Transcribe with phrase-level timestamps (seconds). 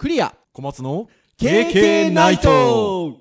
[0.00, 0.34] クリア。
[0.54, 3.18] 小松の KK ナイト。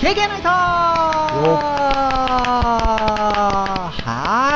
[0.00, 0.42] 経験ナイ
[1.68, 1.71] ト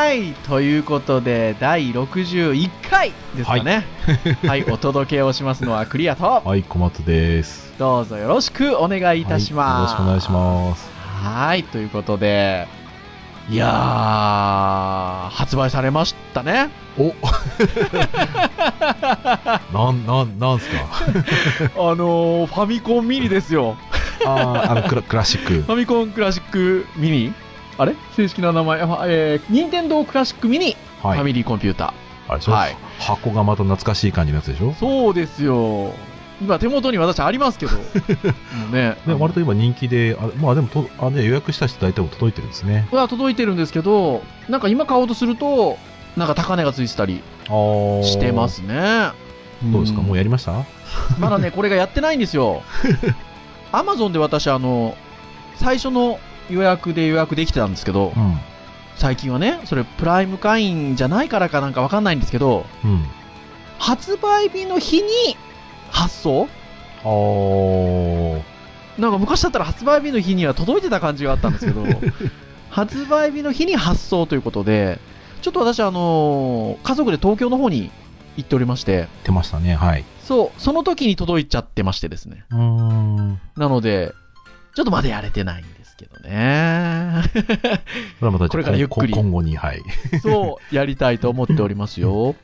[0.06, 0.34] はい。
[0.46, 3.84] ということで、第61回ですかね。
[4.46, 7.74] はい、お届けをしますのはクリアと、はい、小松です。
[7.76, 9.96] どうぞよろしくお願いいたします。
[9.96, 10.88] はい、よろしくお願いします。
[11.24, 12.68] はい、ということで、
[13.50, 16.68] いやー、発売されましたね。
[16.96, 17.06] お
[19.76, 20.84] なん、なん、なんすか？
[21.74, 23.74] あのー、ファミコンミニですよ。
[24.24, 25.72] あー、あの、クラクラシックフ。
[25.72, 27.32] ァミコンクラシックミニ？
[27.78, 27.94] あれ？
[28.16, 31.18] 正式な名前、あえー、任天堂クラシックミニ、はい。
[31.18, 31.92] ファミリーコンピュータ
[32.28, 34.72] あれでしょはい箱がまた懐かしい感じのやつでしょ？
[34.72, 34.74] ー。
[34.74, 35.92] そうですよ。
[36.40, 37.72] 今手元に私ありますけど。
[38.72, 38.96] ね。
[39.06, 42.86] ね、割と今人気で、あまあでもとあ、ね、予約した人大体も届いてるんですね。
[42.92, 45.78] は届いてるんですけど、なんか今買おうとすると、
[46.16, 47.22] なんか高値がついてたり
[48.02, 48.48] してま。
[48.48, 49.08] すね。
[49.64, 50.64] どうですか、もうやりました？
[51.18, 52.62] まだね、これがやってないんですよ。
[53.72, 54.94] アマゾンで私、あの、
[55.56, 56.18] 最初の
[56.50, 58.38] 予約で予約できてたんですけど、うん。
[58.96, 63.04] 最近はね、それプライム会員じゃないからかなんかわかんないんですけど、うん。
[63.78, 65.36] 発売日の日に
[65.90, 66.48] 発送？
[67.02, 68.42] あー。
[68.98, 71.84] なんか昔だったら発売日の日には届いてた感じがあったんですけど、
[72.70, 74.98] 発売日の日に発送ということで、
[75.42, 77.90] ちょっと私、あの家族で東京の方に
[78.36, 80.04] 行っておりまして、出ましたね、はい。
[80.24, 82.44] そう、その時に届いちゃってましてですね。
[82.50, 83.40] うーん。
[83.56, 84.14] なので、
[84.74, 87.22] ちょっとまだやれてないんですけどね。
[88.18, 89.82] それはまた、これからゆっくり今後に、はい。
[90.22, 92.34] そう、やりたいと思っておりますよ。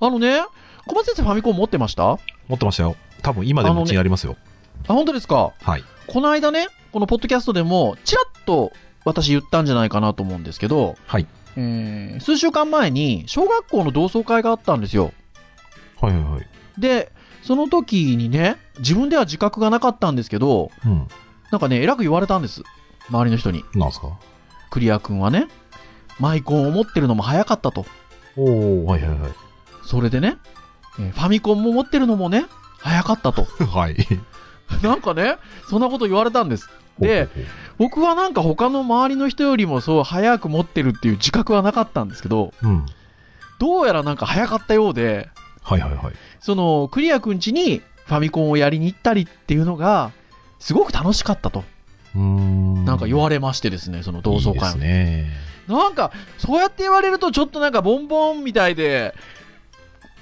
[0.00, 0.40] あのね、
[0.86, 2.12] 小松先生ファミコン持ってました？
[2.12, 2.96] あ、持ってましたよ。
[3.22, 4.36] 多分今でもうちにありますよ。
[4.88, 5.52] 本当ですか？
[5.62, 5.84] はい。
[6.06, 8.72] この間ね、このポッドキャストでも、ちらっと
[9.04, 11.26] 私言ったんじゃないかなと思うんですけど、はい。
[11.56, 15.12] えー数週間前に小学校の同窓会があったんですよ。
[16.00, 16.46] はいはいはい。
[16.78, 17.12] で、
[17.42, 21.08] その時にね、自分では自覚がなかったんですけど、うん。
[21.50, 22.62] なんかね、偉く言われたんです。
[23.10, 23.64] 周りの人に。
[23.74, 24.08] なんすか？
[24.70, 25.48] クリア君はね、
[26.18, 27.84] マイコンを持ってるのも早かったと。
[28.36, 29.32] おー、はいはいはい。
[29.84, 30.36] それでね、
[30.98, 32.44] えーファミコンも持ってるのもね、
[32.78, 33.44] 早かったと。
[33.66, 33.96] はい。
[34.82, 35.36] なんかね、
[35.68, 36.68] そんなこと言われたんです。
[36.98, 37.28] で、
[37.78, 42.86] 僕はなんか他の周りの人よりもそう早く持ってるっていう自覚はなかったんですけど、うん。
[43.58, 45.28] どうやらなんか早かったようで、
[45.62, 46.14] はいはいはい。
[46.40, 50.12] そのクリアくん家にファミコンをやりに行ったりっていうのが、
[50.58, 51.64] すごく楽しかったと、
[52.14, 52.84] うーん。
[52.84, 55.30] なんか言われましてですね、その同窓いいです会のね。
[55.68, 59.14] なんか、そうやって言われるとちょっとなんかボンボンみたいで、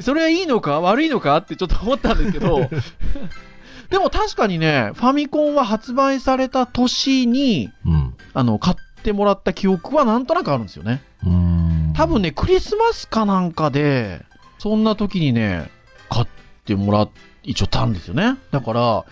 [0.00, 2.68] それはいいのか悪いのかってちょっと思ったんですけど、
[3.90, 8.14] でも確かにね、ファミコンは発売された年に、うん。
[8.34, 11.02] あの、買ってもらった記憶はなんとなくあるんですよね。
[11.98, 14.24] 多分ね、クリスマスかなんかで、
[14.58, 15.70] そんな時にね、
[16.08, 16.26] 買っ
[16.64, 17.10] てもらっ、
[17.42, 18.36] 一応たんですよね。
[18.52, 19.04] だから、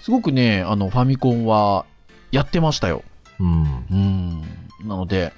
[0.00, 1.84] すごくね、あの、ファミコンは
[2.34, 3.02] やってましたよ。
[3.40, 3.86] うん。
[3.90, 4.42] うん。
[4.88, 5.32] なので、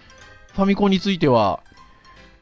[0.55, 1.61] ファミコンについては、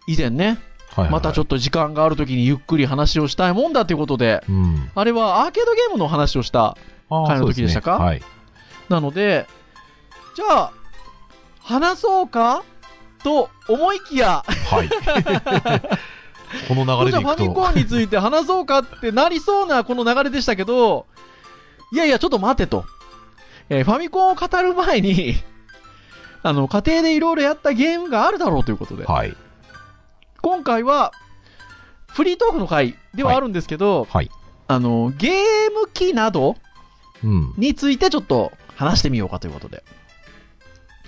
[0.06, 0.46] 以前ね、
[0.94, 1.10] はいはい。
[1.10, 4.52] またちょっと時間がある時にゆっくり話をしたいもんだということで、と。
[4.52, 4.90] うん。
[4.94, 6.76] あれはアーケードゲームの話をした。
[7.10, 7.98] あー会の時でしたか？
[7.98, 8.22] ねはい。
[8.88, 9.46] なので、
[10.36, 10.72] じゃあ、
[11.60, 12.62] 話そうか？
[13.24, 14.88] と思いきや、はい。
[16.68, 21.06] この流れじゃあファミコンについて話そうかってなりそうなこの流れでしたけど、
[21.92, 22.84] いやいや、ちょっと待てと。
[23.70, 25.36] えーファミコンを語る前に、
[26.42, 29.34] あの、家庭でいろいろやったゲームがあるだろうということで、はい。
[30.42, 31.12] 今回は、
[32.08, 34.30] フリートークの回ではあるんですけど、はい。
[34.68, 36.56] あの、ゲーム機など
[37.22, 37.54] うん。
[37.56, 39.82] についてちょっと話してみようかということで、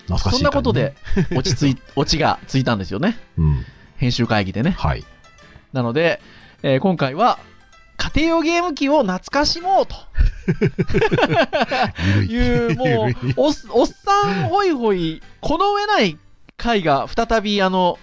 [0.05, 0.95] 懐かしい、そんなことで。
[1.37, 3.19] 落ち着い、オチがついたんですよね。
[3.37, 3.67] うん。
[3.99, 4.71] 編集会議でね。
[4.79, 5.05] はい。
[5.73, 6.21] なので、
[6.63, 7.39] えー今回は、
[7.97, 9.95] 家庭用ゲーム機を懐かしもうと
[12.23, 12.27] い。
[12.27, 16.19] いう、もうおっ、おっさんホイホイ、この上ない
[16.57, 17.99] 回が再びあの、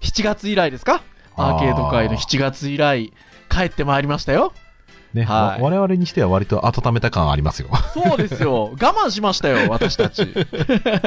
[0.00, 1.02] 7月以来ですか？
[1.36, 3.12] アーケード界の7月以来、
[3.50, 4.52] 帰ってまいりましたよ。
[5.12, 7.68] ね、はいわ我々にしては割と温めた感ありますよ。
[7.94, 8.70] そうですよ。
[8.72, 10.26] 我慢しましたよ、私たち。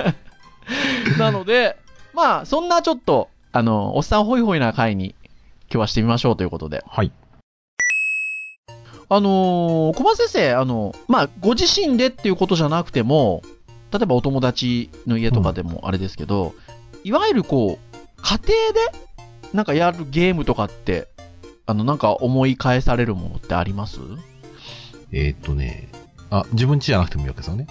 [1.19, 1.75] なので、
[2.13, 5.15] まあ、そんなちょっと、あの、おっさんホイホイな回に、
[5.69, 6.83] 今日はしてみましょうということで。
[6.87, 7.11] はい。
[9.09, 13.41] あのー小松先生、あの、まあ、ご自身でっていうことじゃなくても、
[13.91, 16.53] 例えばお友達の家とかでもあれですけど、
[17.03, 18.39] いわゆるこう、家
[18.73, 19.07] 庭で
[19.53, 21.07] なんかやるゲームとかって
[21.65, 23.99] あの、なんか思い返されるものってあります？
[25.13, 25.87] えーっとね、
[26.29, 27.67] あ、自分家じゃなくてもいいわけですよね。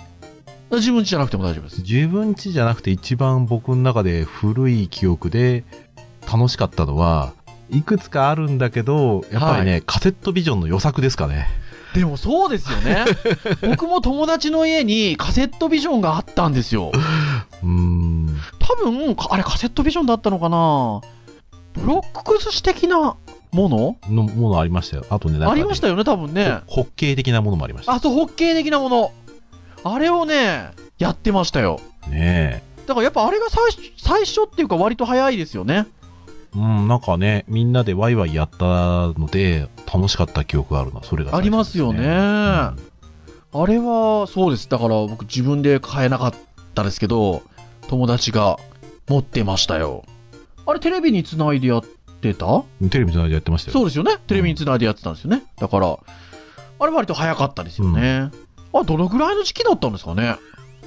[0.73, 1.83] 自分家じゃなくても大丈夫です。
[1.83, 5.65] 自分家じゃなくて一番僕の中で古い記憶で
[6.27, 7.35] 楽しかったのは、
[7.71, 11.49] いくつかあるんだけど、やっぱりね、カセットビジョンの予作ですかね。
[11.95, 13.05] でもそうですよね。
[13.67, 16.93] 僕も友達の家にカセットビジョンがあったんですよ。
[17.63, 18.37] うーん。
[18.59, 21.01] 多分、あれカセットビジョンだったのかな？
[21.75, 23.17] ブロック寿司的な
[23.53, 23.97] もの？
[24.09, 25.07] のものありましたよ。
[25.09, 26.59] あとね、ねありましたよね、多分ね。
[26.67, 27.93] ホッケー的なものもありました。
[27.93, 29.13] あ、そう、ホッケー的なもの。
[29.83, 31.81] あれをね、やってましたよ。
[32.09, 35.87] ねだからやっぱあれが最初最初っていうか割と早いですよね。
[36.57, 36.59] え。
[36.59, 38.65] うん、なんかね、みんなでワイワイやった
[39.19, 42.97] ので、楽しかった記憶があるな、それが最初です、ありますよねうん
[43.53, 44.69] あれは、そうです。
[44.69, 46.35] だから僕自分で買えなかっ
[46.75, 47.43] たですけど、
[47.89, 48.59] 友達が
[49.09, 50.05] 持ってましたよ。
[50.67, 51.85] あれテレビにつないでやっ
[52.21, 52.65] てた？
[52.91, 53.73] テレビつないでやってましたよ。
[53.73, 54.17] そうですよね。
[54.27, 55.45] テレビにつないでやってたんですよね。
[55.59, 55.97] だから、
[56.79, 58.31] あれ割と早かったですよね。
[58.75, 60.37] あ、どのぐらいの時期だったんですかね？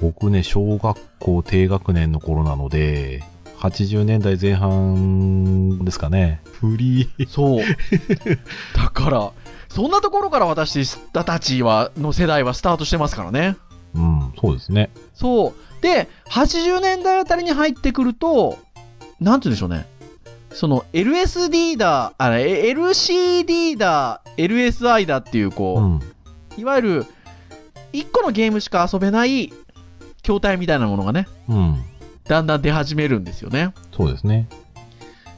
[0.02, 3.24] 僕ね、小学校低学年の頃なので、
[3.60, 6.42] 80年代前半ですかね。
[6.46, 7.28] フリー。
[7.28, 7.64] そう。
[8.76, 9.32] だから、
[9.68, 13.58] そんなところから私たちは、の世代はスタートしてますからね。
[13.94, 14.90] うん、そうですね。
[15.14, 15.82] そう。
[15.82, 18.58] で、80年代あたりに入ってくると、
[19.20, 19.86] なんて言うんでしょうね。
[20.52, 26.00] その LSD だ、あれ、LCD だ、LSI だっていう、こう、うん。
[26.58, 27.06] いわゆる、
[27.92, 29.52] 一個のゲームしか遊べない
[30.24, 31.84] 筐体みたいなものがね、うん。
[32.30, 33.74] だんだん出始めるんですよね。
[33.92, 34.48] そうですね。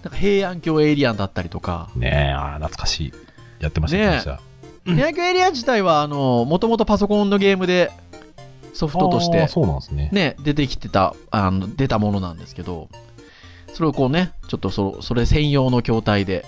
[0.03, 3.13] なんか平安京エイリアンだったりとか、ねえ、あー懐かしい。
[3.59, 4.21] やってました、ね。
[4.83, 7.91] 平安京エイリアン自体は、あの、もともとパソコンのゲームで
[8.73, 10.09] ソフトとしてそうなんですね。
[10.11, 12.89] ね、出てきてた、あの、出たものなんですけど、
[13.73, 16.45] それをこうね、ちょっとそそれ専用の筐体で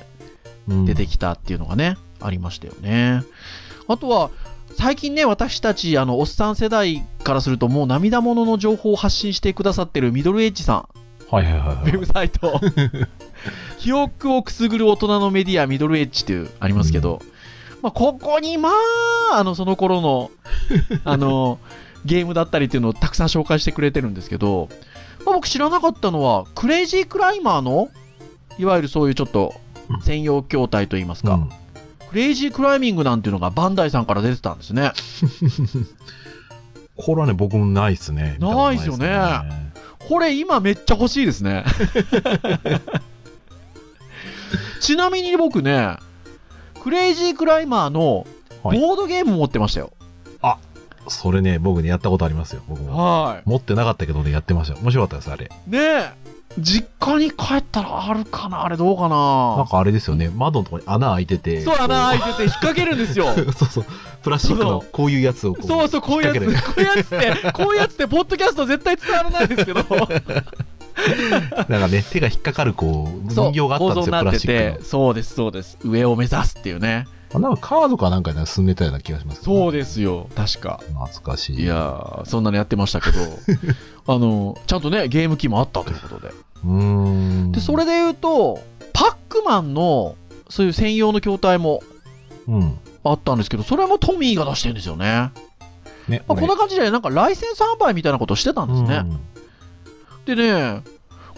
[0.67, 3.23] うん出てきたっていうのがね、ありましたよね。
[3.87, 4.29] あとは、
[4.77, 10.87] 最近ね、私たち、あの、おっさん世代からすると、もう涙ものの情報を発信してくださってるミドルエッジさん、
[11.33, 11.91] はいはいはいウはい。
[11.93, 12.59] ェブサイト。
[13.79, 17.21] 記憶をくすぐる大人のメディア、ミドルエッジっていう、ありますけど、
[17.81, 20.31] まあ、ここに、まあ、あの、その頃の、
[21.03, 21.59] あの、
[22.05, 24.69] ゲームだったりっていうのをたくさん紹介してくれてるんですけど、
[25.25, 27.89] まあ、僕知らなかったのは、クレイジークライマーの、
[28.57, 29.53] いわゆるそういうちょっと、
[30.03, 31.49] 専用筐体といいますか、うん
[32.13, 34.91] クレイジークライミングなんていうのがバンダイさんから出てたんですね。
[36.95, 38.37] これはね、僕もないっすね。
[38.39, 41.65] ないっすよねこれ今めっちゃ欲しいですね。
[44.79, 45.97] ちなみに僕ね、
[46.83, 48.27] クレイジークライマーの
[48.61, 49.91] はいボードゲーム持ってましたよ。
[51.07, 52.61] それね、僕ね、やったことありますよ。
[52.67, 52.95] 僕も。
[52.97, 54.79] は持ってなかったけどね、やってましたよ。
[54.81, 55.45] 面白かったです、あれ。
[55.67, 55.69] い。
[55.69, 56.13] ねえ、
[56.59, 58.63] 実家に帰ったらあるかな？
[58.63, 59.55] あれどうかな？
[59.55, 61.61] んなかあれですよね、窓のところに穴開いてて。
[61.61, 63.31] そう、穴開いこてて引っ掛けるんですよ。
[63.31, 63.85] う そうそう。
[64.23, 65.67] プラスチックのこういうやつをこう。
[65.67, 69.83] そうそう、こういうやつ、こういうやつって、こういうやつって、ポッドキャスト絶対伝わらないですけど、
[71.67, 75.77] なんかね、手が引っかかるこう、そう、人形があったんですよ、プラスチックて、そうです、そうです。
[75.83, 77.07] 上を目指すっていうね。
[77.39, 77.49] の。
[77.49, 80.81] なんかカードかなんかで進めたような気がしますけどそうですよ、確か。
[80.87, 81.63] 懐かしい。
[81.63, 83.19] いやー、そんなのやってましたけど、
[84.13, 86.33] あの、ちゃんとね、ゲーム機もあったということで。
[86.63, 87.51] うーん。
[87.51, 88.59] で、それで言うと、
[88.93, 90.15] パックマンの、
[90.49, 91.81] そういう専用の筐体も
[92.47, 92.77] うん。
[93.03, 95.31] あったんですけど、それもトミーが出してるんですよね。
[96.07, 99.05] ね、まあ、こんな感じで、なんかライセンス販売みたいなことをしてたんですね。
[100.25, 100.81] でね、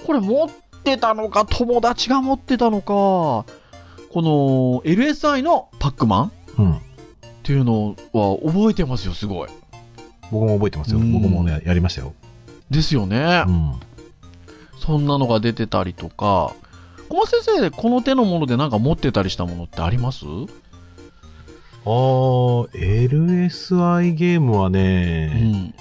[0.05, 0.49] これ持っ
[0.83, 3.45] てたのか、友達が持ってたのか、
[4.15, 6.71] この LSI のパックマン？
[6.77, 6.81] っ。
[7.43, 9.49] ていうのは覚えてますよ、すごい。
[10.31, 10.99] 僕も覚えてますよ。
[10.99, 12.13] うん僕もね、やりましたよ。
[12.71, 13.43] ですよね。
[13.45, 13.73] うん。
[14.79, 16.53] そんなのが出てたりとか、
[17.09, 20.23] 小松先生、この手のものでなんか持ってたりしたものってあります？
[21.85, 25.73] あー、LSI ゲームはうね、ん。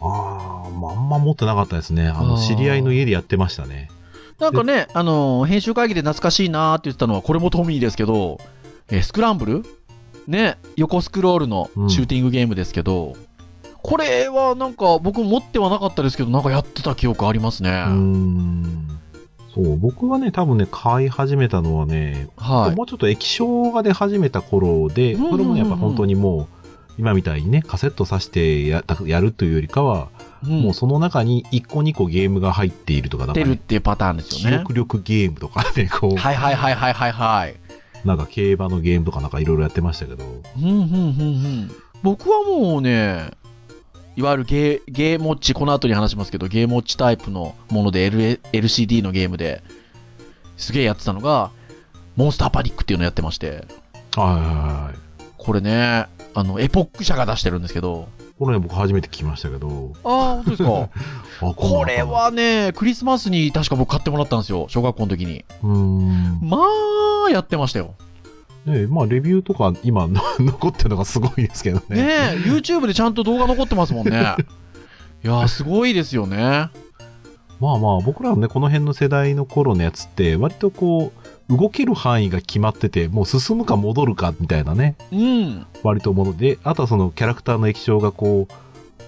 [0.00, 2.08] あー、まああんま持ってなかったですね。
[2.08, 3.90] あの、知り合いの家でやってましたね。
[4.38, 8.38] なんかね、あのー編集会議で懐かしいなーって言ってたのは、これもトミーですけど、
[8.90, 9.64] えースクランブル？
[10.26, 13.14] ね、横スクロールのシューティングゲームですけど、
[13.82, 17.70] これはなんか僕持ってはなかったですけど、なんかやってた記憶ありますね。
[17.70, 18.88] うーん。
[19.54, 22.76] そう、僕がね、多分ね、買い始めたのはね、はい。
[22.76, 26.46] もうちょっと液晶が出始めた頃で、うんうんうんこれもね、やっぱ本当にもう、
[26.98, 30.08] 今みたいにね、カセット挿してややるというよりかは、
[30.46, 34.58] うんもうその中に1個2個ゲームが入っているとか、なん出るっかね、ていうパターンです記よね。
[34.58, 37.56] 憶力ゲームとかね、 こう、はいはいはいはいはいはい。
[38.04, 41.70] なんか競馬のゲームとかなんかいろいろやってましたけど、うんうんうんうん。
[42.02, 43.30] 僕はもうね、
[44.16, 49.62] いわゆるゲー、ゲーモッチ、この後に話しますけど、ゲーモッチタイプのもので、L、LCD のゲームで、
[50.56, 51.50] すげえやってたのが、
[52.16, 53.66] モンスターパニックっていうのやってまして、
[54.16, 54.36] はいはい
[54.86, 54.98] はい。
[55.36, 59.92] これね、あの、エポック社が出してるんですけど、これね、僕初めて聞きましたけど。
[60.04, 60.88] ああ、本当ですか。
[61.48, 62.02] あこれ。
[62.02, 65.44] はね、クリスマスに確か僕買ってもらったんですよ、小学校の時に。
[65.62, 66.38] うーん。
[66.42, 66.58] ま
[67.28, 67.94] あ、やってましたよ。
[68.66, 71.96] ねまあ、レビューとか今の 残ってるのがすごいですけどね。
[71.96, 74.10] ねえ、YouTube でちゃんと動画残ってますもんね。
[75.24, 76.68] いやー、すごいですよね。
[77.58, 85.66] まあまあ、僕らのね、この辺の世代の頃のやつって、割とこう、動ける範囲が決まってて、もう進むか戻るかみたいなね、うん。
[85.82, 88.52] 割ともので、あとはそのキャラクターの液晶がこう、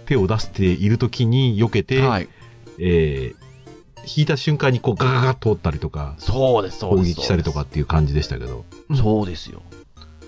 [0.06, 2.28] 手を出している時に避けて、はい。
[2.78, 3.48] えー
[4.16, 7.20] 引いた瞬間にこうガガガ通ったりとか、そうです、そう攻です。
[7.20, 8.64] 撃したりとかっていう感じでしたけど。
[8.96, 9.60] そうですよ。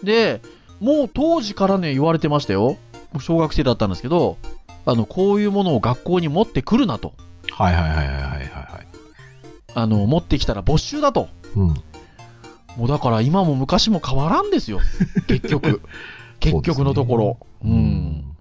[0.02, 0.42] で、
[0.80, 2.76] もう当時からね、言われてましたよ。
[3.14, 4.36] 僕小学生だったんですけど、
[4.84, 7.14] あの、こういうものを学校に持ってくるなと。
[7.52, 8.38] はいはいはいはいはいはいは
[8.82, 8.86] い。
[9.72, 11.28] あの、持ってきたら没収だと。
[11.56, 11.74] うん。
[12.80, 14.80] もうだから今も昔も変わらんですよ。
[15.28, 15.82] 結局。
[16.40, 17.38] 結局のところ。
[17.62, 18.34] う,、ん。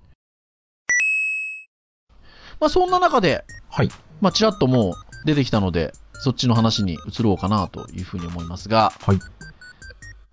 [2.61, 3.89] まあそんな中で、はい。
[4.21, 4.93] まあちらっともう
[5.25, 5.91] 出てきたので、
[6.21, 9.19] そっちの話に移ろうかなというふうに思いますが、はい。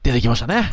[0.04, 0.70] 出てきましたね。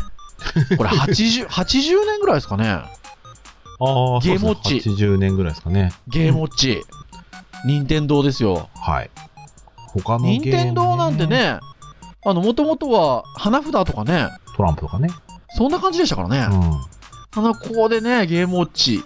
[0.78, 2.66] これ80、 80年ぐらいですかね。
[2.68, 5.92] ああ、ゲームウォッチそうですね80年ぐらいですかね。
[6.08, 6.84] ゲームウォッチ。
[7.66, 8.70] 任天堂ですよ。
[8.76, 9.10] はい。
[9.88, 11.26] 他のゲーム、任天堂なんて。
[11.26, 11.60] ね、
[12.26, 15.10] あの、もともとは花札とかね、トランプとかね。
[15.56, 16.48] そんな感じでしたからね。
[16.50, 19.04] うあの、ここでね、ゲームウォッチ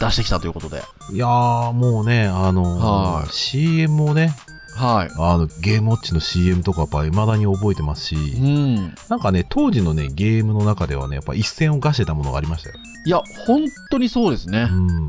[0.00, 0.82] 出してきたということで。
[1.12, 1.14] ん。
[1.14, 4.34] いやー、もうね、あのーはい CM をね、
[4.76, 5.08] はい。
[5.16, 8.94] あの、ゲームウォッチの CM とかやっぱ未だに覚えてますし、うん。
[9.08, 12.76] なんかね、当時のね、ゲームの中ではね、やっぱ一線を画してたものがありましたよ。
[13.06, 14.68] いや、本当にそうですね。
[14.70, 15.08] うん。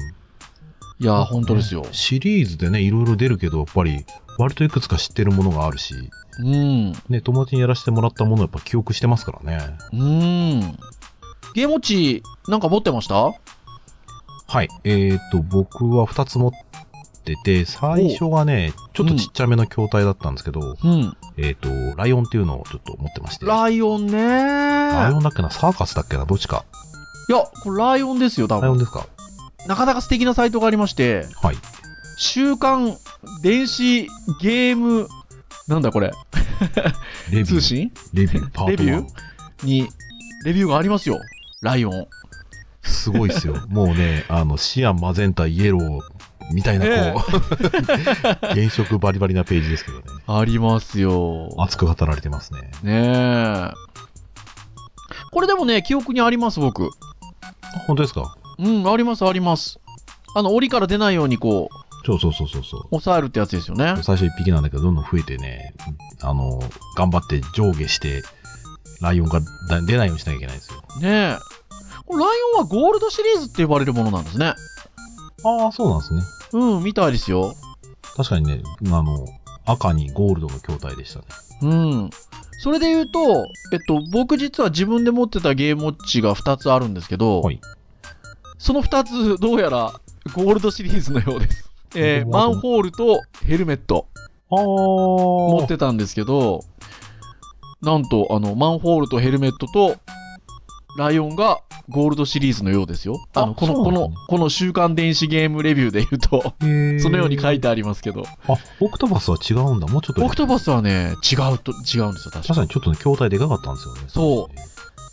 [0.99, 1.83] いや、本当ですよ。
[1.91, 4.05] シリーズでね、いろいろ出るけど、やっぱり、
[4.37, 5.95] 割といくつか知ってるものがあるし、
[6.39, 6.91] うん。
[7.09, 9.77] ね、友達にやらせてもらったものやっぱ記憶してますからね。
[9.93, 10.59] うん。
[11.53, 13.15] ゲームウォッチ、なんか持ってました？
[14.47, 14.67] はい。
[14.83, 16.51] えーと、僕は2つ持っ
[17.23, 21.17] てて、最初がね、ちょっとちっちゃめの筐体だったんですけど、うん。
[21.37, 23.45] えーと、ライオンっていうのをちょっと持ってまして。
[23.45, 25.19] ライオンねライオー。
[25.19, 25.49] ンだっけな？
[25.49, 26.25] サーカスだっけな？
[26.25, 26.65] どっちか。
[27.29, 28.61] いや、これライオンですよ、多分。
[28.61, 29.07] ライオンですか？
[29.67, 31.55] なかなか素敵なサイトがありまして、はい。
[32.17, 32.95] 週刊
[33.41, 34.03] 電子
[34.41, 35.07] ゲーム、
[35.67, 36.11] なんだこれ、
[37.31, 37.45] レビュー。
[37.45, 37.91] 通信？
[38.13, 39.65] レビュー、パートレビュ1ー？
[39.65, 39.87] に、
[40.45, 41.19] レビューがありますよ。
[41.61, 42.07] ライオン。
[42.83, 43.55] すごいっすよ。
[43.67, 46.01] もうね、あの、シアン、マゼンタ、イエロー、
[46.53, 50.03] みたいな、こう、 原色バリバリなページですけどね。
[50.27, 51.49] ありますよ。
[51.57, 52.61] 熱く語られてますね。
[52.83, 53.71] ねえ。
[55.31, 56.91] これでもね、記憶にあります、僕。
[57.87, 58.37] 本当ですか？
[58.59, 59.79] うん、あります、あります。
[60.35, 62.81] あの、檻から出ないようにこう、そうそうそうそうそう。
[62.89, 63.95] 抑えるってやつですよね。
[64.03, 65.73] 最初一匹なんだけど、どんどん増えてね、
[66.21, 66.59] あの、
[66.95, 68.23] 頑張って上下して、
[69.01, 70.81] ライオンがだ出ないようにしなきゃいけないんですよ。
[71.01, 71.09] ねえ。
[71.09, 71.39] ライ
[72.55, 74.53] オンはゴールドシリーズって呼ばれるものなんですね。
[75.43, 76.21] ああ、そうなんですね。
[76.53, 77.55] うん、みたいですよ。
[78.15, 79.25] 確かにね、あの、
[79.65, 81.25] 赤にゴールドの筐体でしたね。
[81.61, 82.09] うん。
[82.59, 83.19] それで言うと、
[83.73, 87.59] えっと、僕実は自分で持ってたゲームウォッチが2つあるんですけど、はい
[88.57, 89.93] その2つ、どうやら
[90.33, 91.64] ゴールドシリーズのようです。
[91.95, 94.07] えーマンホールとヘルメット
[94.49, 96.61] 持ってたんですけど、
[97.81, 99.97] なんと、あの、マンホールとヘルメットと、
[100.97, 103.21] ライオンがゴールドシリーズのようですよ。
[103.35, 106.53] あの、あこの、このこの週刊電子ゲームレビューで言うと、
[107.01, 107.61] そのように書いて。
[107.63, 109.87] てありますけど、あ、オクトパスは違うんだ。
[109.87, 110.25] もうちょっと。
[110.25, 114.01] オクトバスはね、違うと、違うんですよ、確か確かにちょっとね、筐体でかかったんですよね。。
[114.07, 114.49] そ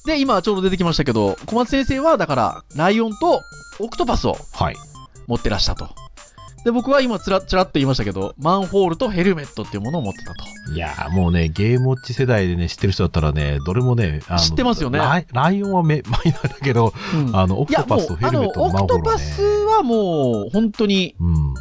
[0.04, 3.40] うで、今ちょうど出てきましたけど、小松先生はだから、ライオンと
[3.80, 4.76] オクトパスをはい。
[5.26, 5.88] 持ってらしたと。
[6.64, 10.72] で、僕は今つら、ちらっと言いましたけど、マンホールとヘルメットっていうものを持ってたと。
[10.72, 21.54] いやーもうね、ゲームウォッチ世代でね、知ってる人だったらね、どれもね、あの知ってますよねライライオンはめ マイナーだけど、うんあの、オクトパスと、ヘルメットのオクトマンホールはね、パスはもう、本当にうん、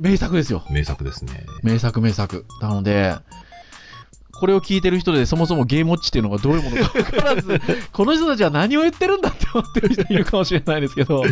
[0.00, 0.64] 名作ですよ。
[0.70, 1.44] 名作ですね。
[1.62, 2.46] 名作、名作。
[2.60, 3.14] なので、
[4.40, 7.60] これを聞いてる人でそもそもゲームウォッチっていうのがどういうものか分からず、
[7.92, 11.22] この人たちは何を言ってるんだって思ってる人いるかもしれないですけど、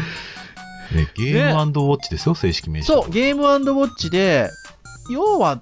[0.95, 3.03] ね、ゲームウォッチですよ、正式名称。
[3.03, 4.51] そう、ゲームウォッチで、
[5.11, 5.61] 要は、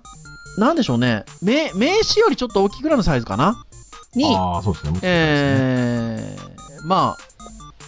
[0.58, 3.64] なんでしょうね、名名刺よりちょっと大きいぐらいのサイズかな？
[4.14, 4.98] に、ああ、そうですね。
[5.02, 7.18] えー、まあ、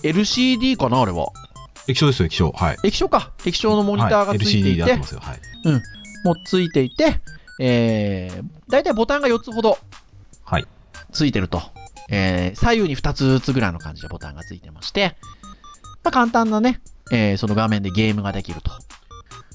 [0.03, 1.29] LCD かな、あれは。
[1.89, 2.53] 液晶ですよ、液晶。
[2.53, 2.77] はい。
[2.85, 3.33] 液晶か。
[3.47, 5.21] 液晶のモニターがはいついて LCD いて、で合ってますよ。
[5.21, 5.39] はい。
[6.25, 7.21] もうついていて、
[7.61, 9.79] えー、だいたいボタンが4つほど
[10.45, 10.67] はい。
[11.13, 11.63] ついてると。
[12.11, 15.17] えー、左右に2つずつぐらいの感じでボタンがついてまして、
[16.03, 16.81] まあ、簡単なね、
[17.13, 18.71] えー、その画面でゲームができると。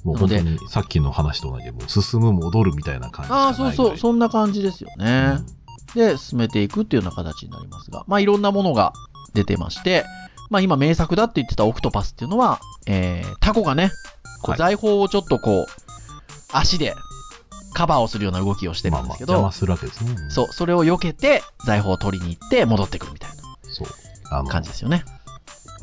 [0.04, 3.54] もう本当にさっきの話と同じで、もう進む、戻るみたいな感じああ。
[3.54, 5.38] そうそう、そんな感じですよね。
[5.96, 8.94] で、進めていくっていうような形になりますが、まあいろんなものが
[9.34, 10.06] 出てまして、
[10.50, 13.92] まあ今名作だって言ってたオクトパスっていうのは、えー、タコがね、
[14.42, 15.66] こうはい財宝をちょっとこう、
[16.52, 16.96] 足で
[17.74, 20.16] カバーをするような動きをしてるまあまあ、んですけど、邪魔するわけですね。
[20.30, 23.32] そう、それを避けて財宝を取りに行って戻ってくるみたい
[23.70, 23.88] そう。
[24.32, 25.06] あの、な感じですよね。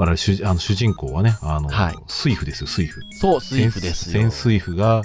[0.00, 3.00] 我々主あの主人公はね、あの、はい水夫ですよ、水夫。
[3.20, 4.22] そう、スイフですよ。
[4.22, 5.02] 潜水夫が、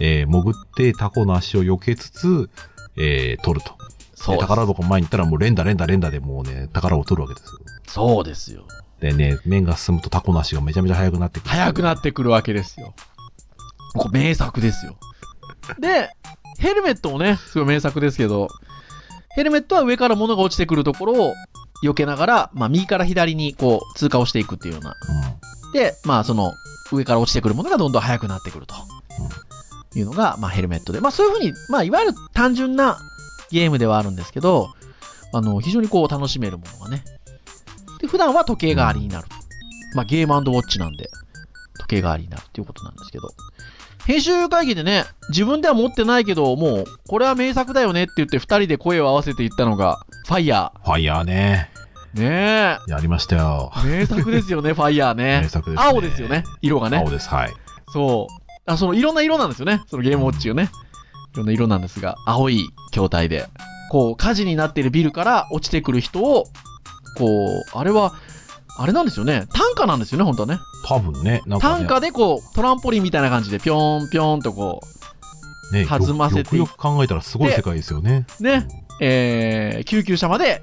[0.00, 2.48] えー潜ってタコの足を避けつつ、
[2.96, 3.76] えー取ると。
[4.14, 7.60] そう宝箱の前に行ったらもう連打連打連打でもうね、宝を取るわけですよ。
[7.86, 8.64] そうですよ。
[9.00, 11.50] でね、面が進むとタコの足がめちゃめちゃ速くなってくる。
[11.50, 12.94] 速くなってくるわけですよ。
[13.94, 14.96] これ名作ですよ。
[15.78, 16.08] で、
[16.58, 18.48] ヘルメットもね、すごい名作ですけど、
[19.36, 21.34] ヘルメットは上から物が落ちてくるところを
[21.82, 24.96] 避けながら、まあ右から左にこう通過をしていくっていうような。
[25.72, 26.52] で、まあその
[26.92, 28.74] 上から落ちてくるものがどんどん速くなってくると。
[29.94, 31.00] いうのが、まあヘルメットで。
[31.00, 32.98] まあそういうふうに、まあいわゆる単純な
[33.50, 34.68] ゲームではあるんですけど、
[35.32, 37.04] あの、非常にこう楽しめるものがね。
[38.00, 39.28] で、普段は時計代わりになる。
[39.94, 41.08] まあゲームウォッチなんで、
[41.80, 43.28] 時計代わりになるっていうことなんですけど。
[44.06, 50.82] 編集会議でね、自分では持ってないけど、もう、これは名作だよねって言って二人で声を合わせて言ったのが、ファイヤうん。
[50.82, 51.70] ファイヤーね。
[52.14, 52.20] ー。
[52.20, 53.72] ねやりましたよ。
[53.86, 54.00] え。
[54.00, 55.48] 名作ですよね、ファイヤーね名。
[55.48, 55.88] 作です、ね。
[55.88, 57.08] 青ですよね、色がね青。
[57.08, 57.52] です、はい。
[57.94, 58.70] そう。
[58.70, 59.82] あ、そのいろんな色なんですよね。
[59.88, 60.70] そのゲームウォッチがね。
[61.32, 63.48] いろんな色なんですが、青い筐体で。
[63.90, 66.44] こう、火事になっているビルから落ちてくる人を、
[67.16, 68.12] こう、あれは、
[68.76, 69.46] あれなんですよね。
[69.54, 70.58] 単価なんですよね、本当はね。
[70.84, 74.82] 多分ね、単価でこう、トランポリンみたいな感じで、ぴょーんぴょーんとこ
[75.72, 78.26] ね、弾ませてよくよく考えたらすごい世界ですよね。
[78.40, 78.66] う、ね、
[79.00, 80.62] えー、救急車まで。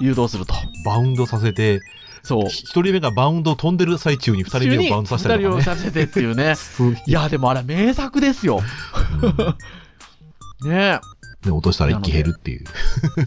[0.00, 0.54] 誘導すると。
[0.84, 1.80] バウンドさせて、
[2.22, 2.46] そう。
[2.48, 5.60] 一人目がバウンドを飛んでる最中に二人目をバウンドさせたりとかね。
[5.60, 6.54] 二人をさせてっていうね。
[7.06, 8.60] いいや、でもあれ名作ですよ。
[10.64, 11.00] ね
[11.42, 12.64] で、落としたら一気減るっていう。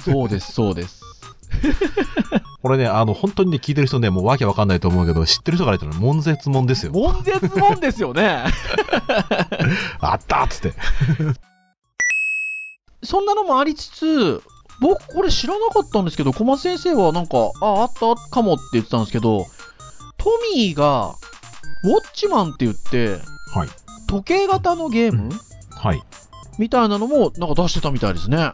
[0.01, 1.01] そうです、そうです。
[2.61, 6.91] これね、あの、本当にね、聞いてる人ね、もうわけわかんないと思うけど、知ってる人から言ったら、悶絶もんですよ。
[6.91, 8.43] 悶絶もんですよね。
[10.01, 10.73] あったっつって。
[13.03, 14.43] そんなのもありつつ、
[14.81, 19.45] 僕これ知らなかったんですけど、小松先生はなんか、あ、あったかもって言ってたんですけど、
[20.17, 21.15] トミーが、
[21.83, 23.21] ウォッチマンって言って、
[23.53, 23.69] はい。
[24.07, 25.29] 時計型のゲーム、
[25.71, 26.01] はい。
[26.57, 28.51] みたいなのもなんか出してたみたいですね。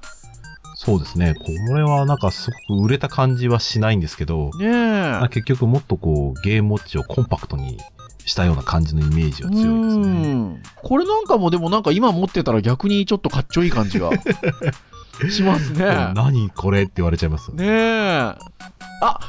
[0.76, 1.34] そうですね。
[1.34, 7.80] これはなんかすごく売れた感じはしないんですけど、ね結局もっとこう、ゲームウォッチをコンパクトに
[8.26, 10.34] したような感じのイメージは強いですうね。
[10.34, 14.10] んこれなんかもでもなんか今持ってたら逆にちょっとかっちょいい感じが
[15.30, 15.86] しますね。
[16.14, 17.50] 何これって言われちゃいます。
[17.54, 18.36] ねえ。
[19.02, 19.20] あ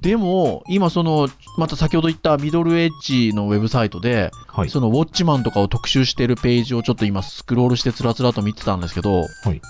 [0.00, 4.70] でも、今その、また先ほど言ったミドルエッジのウェブサイトで、はい。
[4.70, 9.60] そのウォッチマンとかを特集してるページをちょっと今スクロールしてつらつらと見てたんですけど、はい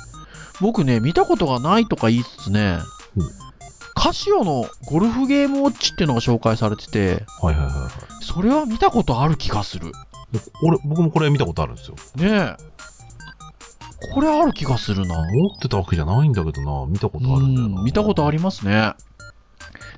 [0.61, 2.79] 僕ね、見たことがないとか言いつつね
[3.17, 3.29] うん、
[3.99, 8.25] カシオのゴルフゲームウォッチっていうのが紹介されてて、はいはいはいはい。
[8.25, 9.91] それは見たことある気がする。
[10.33, 11.97] で俺、僕もこれ見たことあるんですよ。
[12.17, 14.13] ねえ。
[14.13, 15.15] これある気がするな。
[15.17, 15.23] 持
[15.57, 17.79] ってたわけじゃないんだけどな、見たことあるんだよな。
[17.79, 18.93] うん見たことありますね。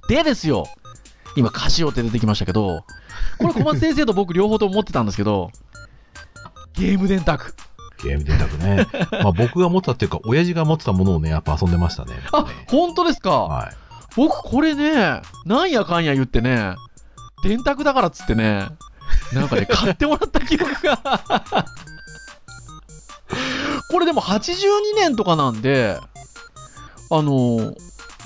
[0.09, 0.67] でですよ。
[1.37, 2.85] 今、カシオって出てきましたけど、
[3.39, 5.51] これ小松先生と僕両方とも持ってたんですけど、
[6.75, 7.55] ゲーム電卓。
[8.05, 8.87] ゲーム電卓ね。
[9.25, 12.13] まあ僕が持ってたっていうか、親父が持ってたものをね、やっぱ遊んでましたね。
[12.33, 13.31] あ、本当ですか？
[13.41, 13.88] はい。
[14.17, 16.75] 僕これね、なんやかんや言ってね、
[17.43, 18.69] 電卓だからっつってね、
[19.33, 20.99] なんかね、 買ってもらった記憶が。
[23.91, 25.99] これでも82年とかなんで、
[27.11, 27.75] あの、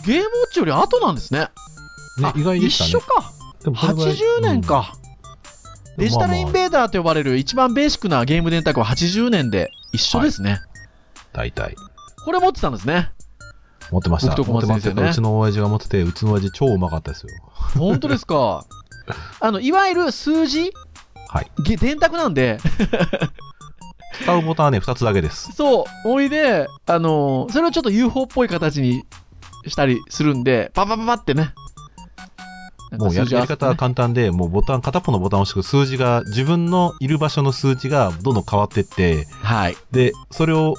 [0.04, 1.50] ゲームウォッチより後なんですね。
[2.18, 2.90] あ、ね意外でしたね。
[2.90, 3.32] 一緒か。
[3.62, 4.62] でもそれぐらい80年。
[4.62, 4.92] か。
[4.96, 5.02] うん
[5.98, 10.60] デジタルインベーダーと呼ばれる一番ベーシックなゲーム電卓は80年で一緒ですね。
[11.32, 11.76] 大体。
[12.24, 13.10] これ持ってたんですね。
[13.92, 14.34] 持ってました。
[14.34, 17.28] 僕とねすうちの親父が持ってて、うちの親父超うまかったですよ。
[17.78, 18.64] 本当ですか？
[19.40, 20.72] あの、いわゆる数字？
[21.28, 21.50] はい。
[21.64, 22.58] げ電卓なんで、
[24.22, 25.52] 使うボタンはね、2つだけです。
[25.52, 29.04] そう、おいで、あのーそれをちょっと UFO っぽい形に
[29.66, 31.52] したりするんで、パパパパってね。
[32.98, 39.76] もうやり方は簡単で、もうボタン、片っぽのボタンを押してく数字が、自分のいる場所の数値がどんどん変わってって、はい。
[39.92, 40.74] で、それを、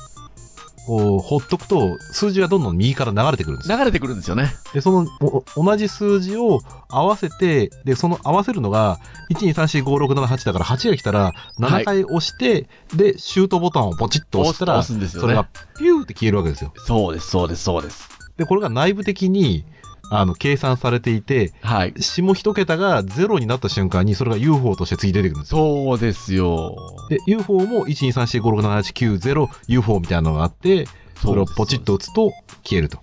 [0.86, 3.78] こう、ほっとくと、数字がどんどん右から流れてくるんですよ。
[3.78, 4.54] 流れてくるんですよね。
[4.74, 9.00] で、その、お同じ数字を合わせて、で、その合わせるのが、
[9.32, 15.22] 1,2,3,4,5,6,7,8だから、8が来たら、はい7回押して、で、シュートボタンをポチッと押したら、押すんですよね。
[15.22, 15.46] それが
[15.78, 16.74] ピューって消えるわけですよ。
[16.86, 18.10] そうです、そうです、そうです。
[18.38, 19.66] で、これが内部的に、
[20.10, 21.94] あの、計算されていて、はい。
[21.98, 25.58] 下一桁が0になった瞬間に、それが UFO として次出てくるんですよ。
[25.58, 26.76] そうですよ。
[27.10, 32.32] で、UFO も、1,2,3,4,5,6,7,8,9,0、UFO みたいなのがあって、それをポチッと打つと
[32.64, 33.00] 消えると。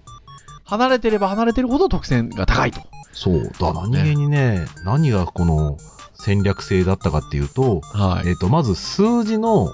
[0.64, 2.80] 離れてれば離れてるほど得点が高いと。
[3.12, 3.50] そう。
[3.58, 5.78] だ何気にね、何がこの
[6.14, 9.72] 戦略性だったかっていうと、はえっ、と、まず数字の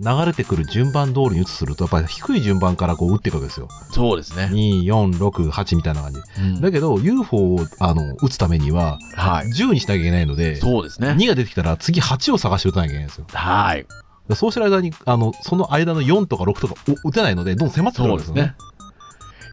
[0.00, 3.68] 流れてくる順番通りに打つとすると、やっぱり低い順番からこう打っていくわけですよ。
[3.90, 4.50] そうですね。
[4.52, 6.20] 2、4、6、8みたいな感じ。
[6.38, 9.48] うんだけど、UFO を、あの、打つためには、はい。
[9.48, 11.10] 10にしなきゃいけないので、そうですね。
[11.10, 13.26] 2が出てきたら次8を探して打たなきゃいけないんですよ。
[13.32, 13.86] はい。
[14.28, 18.54] でそうしてる間に、あの、その間の4とか6とかお打てないので、どんどん迫ってくるわけですよね。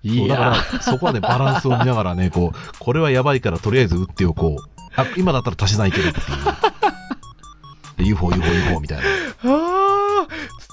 [0.03, 4.71] いやだから、そこはね、バランスを見ながらね、こう、これはやばいからとりあえず打っておこう。
[4.95, 6.27] あ、今だったら足し算いけるっていう。
[7.97, 9.03] で UFO、UFO、UFO みたいな。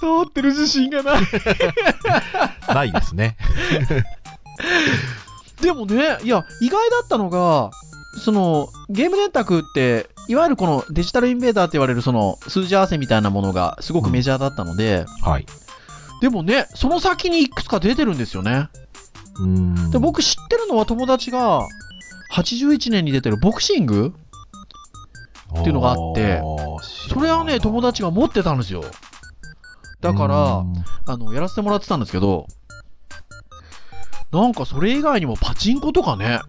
[0.00, 1.22] 伝わってる自信がない。
[2.74, 3.36] ないですね。
[5.60, 7.70] でもね、いや、意外だったのが、
[8.22, 15.46] その、ゲーム電卓って、いわゆるこのデジタルインベーダーって言われるその数字合わせみたいなものがすごくメジャーだったので、はい。
[16.20, 18.68] でもね、その先にいくつか出てるんですよね。
[19.36, 19.90] うーん。
[19.90, 21.66] で僕知ってるのは友達が、
[22.34, 24.14] 81年に出てるボクシング？
[25.60, 26.42] っていうのがあって
[27.08, 28.84] それはね、友達が持ってたんですよ。
[30.00, 30.64] だから、
[31.06, 32.46] あの、やらせてもらってたんですけど、
[34.32, 36.40] なんかそれ以外にもパチンコとかね、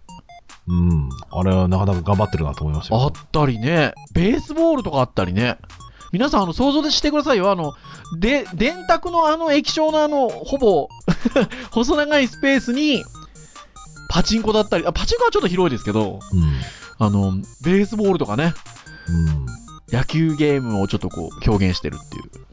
[0.68, 1.10] うん。
[1.32, 3.02] あれはなかなか頑張ってるなと思いましたよ。
[3.02, 5.58] あったりね、ベースボールとかあったりね。
[6.12, 7.52] 皆さん、あの、想像でしてくださいよ。
[7.52, 7.74] あの、
[8.20, 10.88] で、電卓のあの液晶のあの、ほぼ、
[11.72, 13.04] 細長いスペースに、
[14.10, 16.54] パチンコだったり、あ、パチンコはちょっと広いですけど、うん。
[16.98, 17.34] あの、
[17.64, 18.54] ベースボールとかね、
[19.08, 19.46] うん。
[19.92, 22.49] 野球ゲームをちょっとこう、表現してるっていう。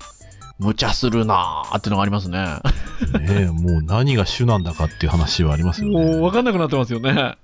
[0.58, 2.38] 無茶するなーってのがありますね。
[2.38, 5.94] ねえ、もう何が主なんだかっていう話はありますよね。
[5.94, 7.36] もう分かんなくなってますよね。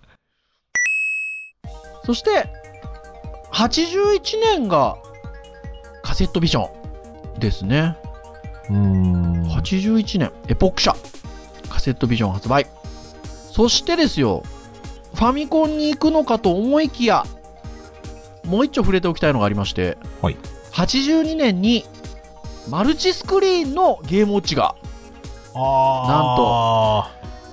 [2.05, 2.49] そして、
[3.53, 4.97] 81年が
[6.03, 6.71] カセットビジョ
[7.37, 7.99] ンですね。
[8.71, 9.43] うーん。
[9.47, 10.97] 81年、エポック社、
[11.69, 12.67] カセットビジョン発売。
[13.51, 14.43] そしてですよ、
[15.15, 17.25] ファミコンに行くのかと思いきや、
[18.45, 20.37] もう一丁触れておきたいのがありまして、はい
[20.73, 21.85] 82年に
[22.69, 24.77] マルチスクリーンのゲームウォッチが
[25.55, 27.11] あ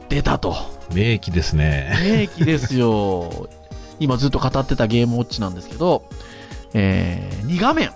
[0.07, 0.53] 出たと。
[0.53, 0.79] と。
[0.93, 1.97] 名機ですね。
[2.01, 3.49] 名機ですよ。
[3.99, 6.03] 今ずっと語ってたゲームウォッチなんですけど、
[6.73, 7.91] えー、2画面、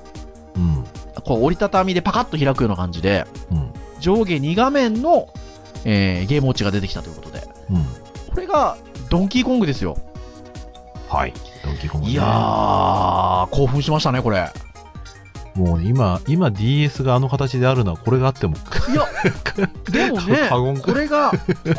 [0.56, 0.84] うん。
[1.24, 3.72] こう折りたたみでパカッと開くような感じで、うん。
[4.00, 5.30] 上下2画面の、
[5.86, 7.86] えーゲームウォッチが出てきたということで、うん。
[8.34, 8.78] これが
[9.10, 9.98] ドンキーコングですよ。
[11.08, 11.34] はい。
[11.64, 12.14] ドンキーコング、ね。
[12.14, 14.52] いやー、興奮しましたね、これ。
[15.56, 19.06] もうね今、今 DS があの形であるのはこれがあっても、いや、
[19.92, 20.50] でもね、
[20.82, 21.32] これが、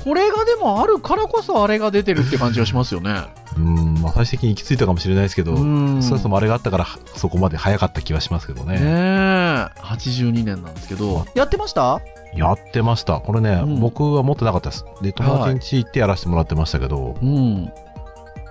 [0.04, 3.24] これがでもあるからこそあれが出てるって感じがしますよね。
[3.56, 8.74] うん、まあ最終的に行き着いたかもしれないですけど、うんそもそもあれがあったからそこまで早かった気はしますけどね。
[8.74, 12.00] ねえ、82年なんですけど、やってました？
[12.36, 13.20] やってました。
[13.20, 14.84] これね、うん僕は持ってなかったです。
[15.02, 17.72] で、友達ん家行ってやらせてもらってましたけど、うん。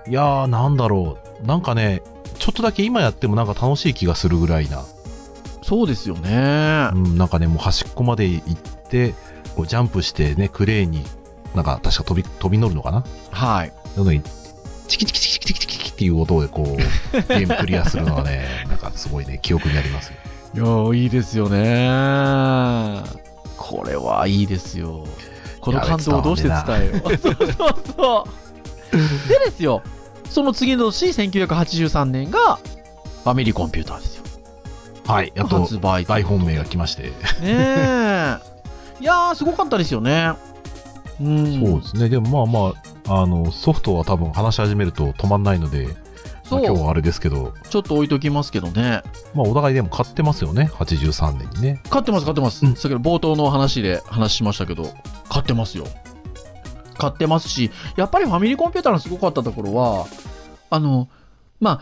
[0.07, 1.45] い、やー、なんだろう。
[1.47, 2.01] なんかね、
[2.39, 4.83] ちょっとだけ今やってもなんか楽しい気がするぐらいな。
[5.63, 6.97] そうですよねう。
[6.97, 8.55] ん、なんかね、もう端っこまで行っ
[8.89, 9.13] て、
[9.55, 11.03] こうジャンプしてね、クレーンに、
[11.55, 13.03] なんか確か飛び、飛び乗るのかな？
[13.31, 13.73] はい。
[13.97, 14.21] なのに、
[14.87, 16.65] チキチキチキチキチキチキっていう音でこう、
[17.29, 20.15] ゲームクリアするのはね、なんかすごいね、記憶にありますよ。
[20.55, 23.03] いやーいいですよね。
[23.57, 25.05] これはいいですよ。
[25.61, 27.17] この感動をどうして伝えよう？
[27.17, 28.27] そうそうそ
[28.91, 29.03] う。
[29.27, 29.81] でですよ、
[30.29, 32.59] その次の年、1983年が、
[33.23, 34.22] ファミリーコンピューターですよ。
[35.05, 37.03] はい、やっと発売大本命が来まして。
[37.03, 38.37] ねえ。
[38.99, 40.33] いやー、すごかったですよね。
[41.19, 41.65] うん。
[41.65, 42.09] そうですね。
[42.09, 42.73] でもまあま
[43.07, 45.87] あ、あの、ソフトは多分話し始めると止まんないので、
[46.49, 49.01] まあ今日はあれですけど、ちょっと置いときますけどね。
[49.33, 50.69] まあお互いでも買ってますよね。
[50.73, 51.81] 83年にね。
[51.89, 52.65] 買ってます、買ってます。
[52.65, 54.93] うん先ほど冒頭の話で話しましたけど、
[55.29, 55.85] 買ってますよ。
[56.97, 60.05] 買ってますし、やっぱりファミリーコンピューターのすごかったところは、
[60.69, 61.09] あの、
[61.59, 61.81] ま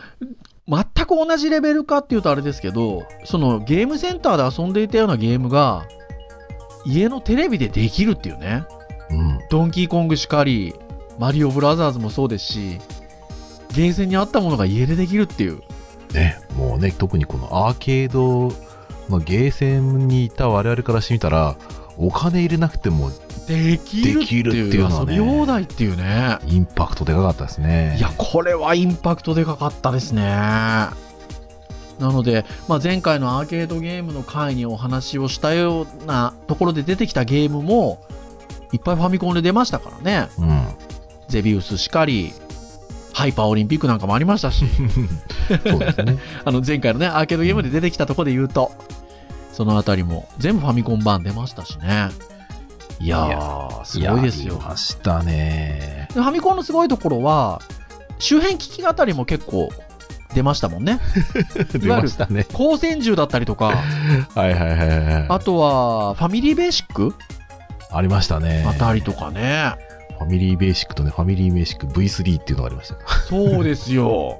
[0.68, 5.86] 全く同じレベルかっていうとあれですけど、そのゲームセンターで遊んでいたようなゲームが、
[6.86, 8.64] 家のテレビでできるっていうね。
[9.10, 9.38] うん。
[9.50, 10.74] ドンキーコングしかり、
[11.18, 12.78] マリオブラザーズもそうですし、
[13.74, 15.62] ゲーセンにあったものが家でできるっていう。
[16.12, 18.52] ね、もうね、特にこのアーケード
[19.08, 21.56] のゲーセンにいた我々からしてみたら、
[21.96, 23.10] お金入れなくても
[23.46, 26.38] できるっていうのはね遊び放題っていうね。
[26.46, 27.96] インパクトでかかったですね。
[27.98, 30.22] いや、これはインパクトでかかったですね。
[30.22, 38.00] なので、まあ、前回のアーケードゲームの回にお話をしたようなところで出てきたゲームも、
[38.72, 40.28] いっぱいファミコンで出ましたからね。
[40.38, 40.66] うん。
[41.28, 42.32] ゼビウスしかり、
[43.12, 44.64] ハイパーオリンピックなんかもありましたし、
[45.66, 46.18] そうですね。
[46.44, 48.72] あの前回のね、アーケードゲームで出てきたところで言うと、
[49.52, 52.08] そのあたりも全部ファミコン版出ましたしね。
[53.02, 54.60] いやー、すごいですよ。
[54.60, 56.06] ましたね。
[56.14, 57.60] でファミコンのすごいところは、
[58.20, 59.70] 周辺機器語りも結構
[60.34, 61.00] 出ましたもんね。
[61.74, 62.46] 出ましたね。
[62.50, 63.74] 光線銃だったりとか、
[64.36, 65.26] はいはいはいはい。
[65.28, 67.12] あとは、ファミリーベーシック？
[67.90, 68.64] ありましたね。
[68.68, 69.74] あたりとかね。
[70.18, 72.94] ファミリーベーシックとね、ファミリーベーシック V3 っていうのがありました。
[73.28, 74.38] そうですよ。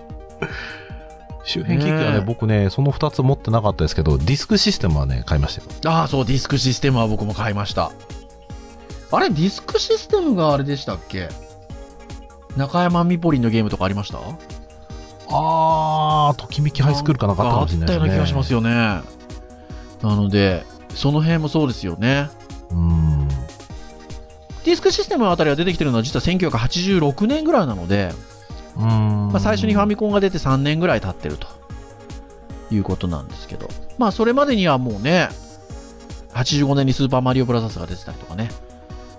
[1.44, 5.96] 周辺機器はね、ねえ僕ね、その2つ持ってなかったですけど、ディスクシステムはね、買いましたよ。
[5.96, 7.90] ああ、そう、ディスクシステムは僕も買いました。
[9.12, 11.28] あれ、ディスクシステムがあれでしたっけ？
[12.56, 14.18] 中山ミポリンのゲームとかありました？
[15.28, 18.60] あー、ときめきハイスクールかなんかあったかもしれないあったような気がしますよ。
[18.60, 18.70] よね。
[20.02, 22.28] なので、その辺もそうですよね。
[22.70, 23.28] うん。
[23.28, 28.12] ディスクシステムのあたりが出てきてるのは実は1986年ぐらいなので、
[28.76, 29.28] うん。
[29.28, 31.46] まあ、最初にファミコンが出て3年ぐらい経ってると
[32.70, 35.28] いうことなんですけど、まあそれまでにはもうね、
[36.32, 38.50] 85年にスーパーマリオブラザーズが出てたりとかね。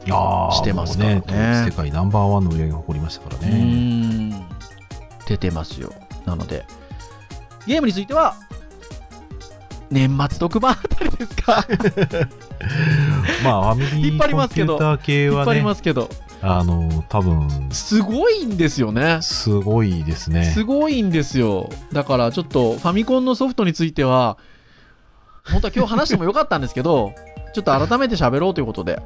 [0.06, 4.46] いやーしてますからねもう世界ナンバーワンの売り上げを誇りましたからうね。
[5.28, 5.94] 出てますよ。
[6.26, 6.66] なので、
[7.66, 8.36] ゲームについては、
[9.89, 11.66] 年末特番あたりですか？
[13.44, 16.10] まあ、ファミリ引っ張りーコンますけどピューター系引っ張りはね、ますけど、
[16.42, 19.20] あの、多分、すごいんですよね。
[19.22, 20.44] すごいですね。
[20.44, 21.70] すごいんですよ。
[21.94, 24.38] だからちょっとファミコンのソフトについては、
[25.50, 27.13] 本当は今日話してもよかったんですけど、
[27.54, 29.02] ちょっと改めて喋ろうということで。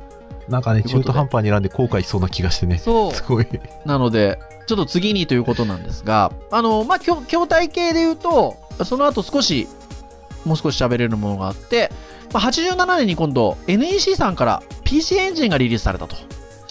[0.50, 2.78] なんかね、中途半端に選んで後悔しそうな気がしてね。
[2.78, 3.14] そう。
[3.14, 3.48] すごい。
[3.86, 8.56] なので、ちょっと次にということなんですが、あの、まあ、筐筐体系で言うと、
[8.86, 9.68] その後少し、
[10.46, 11.92] もう少し喋れるものがあって、
[12.34, 16.16] まあ、87年に今度 NEC さんから PC エンジンがリリースされたと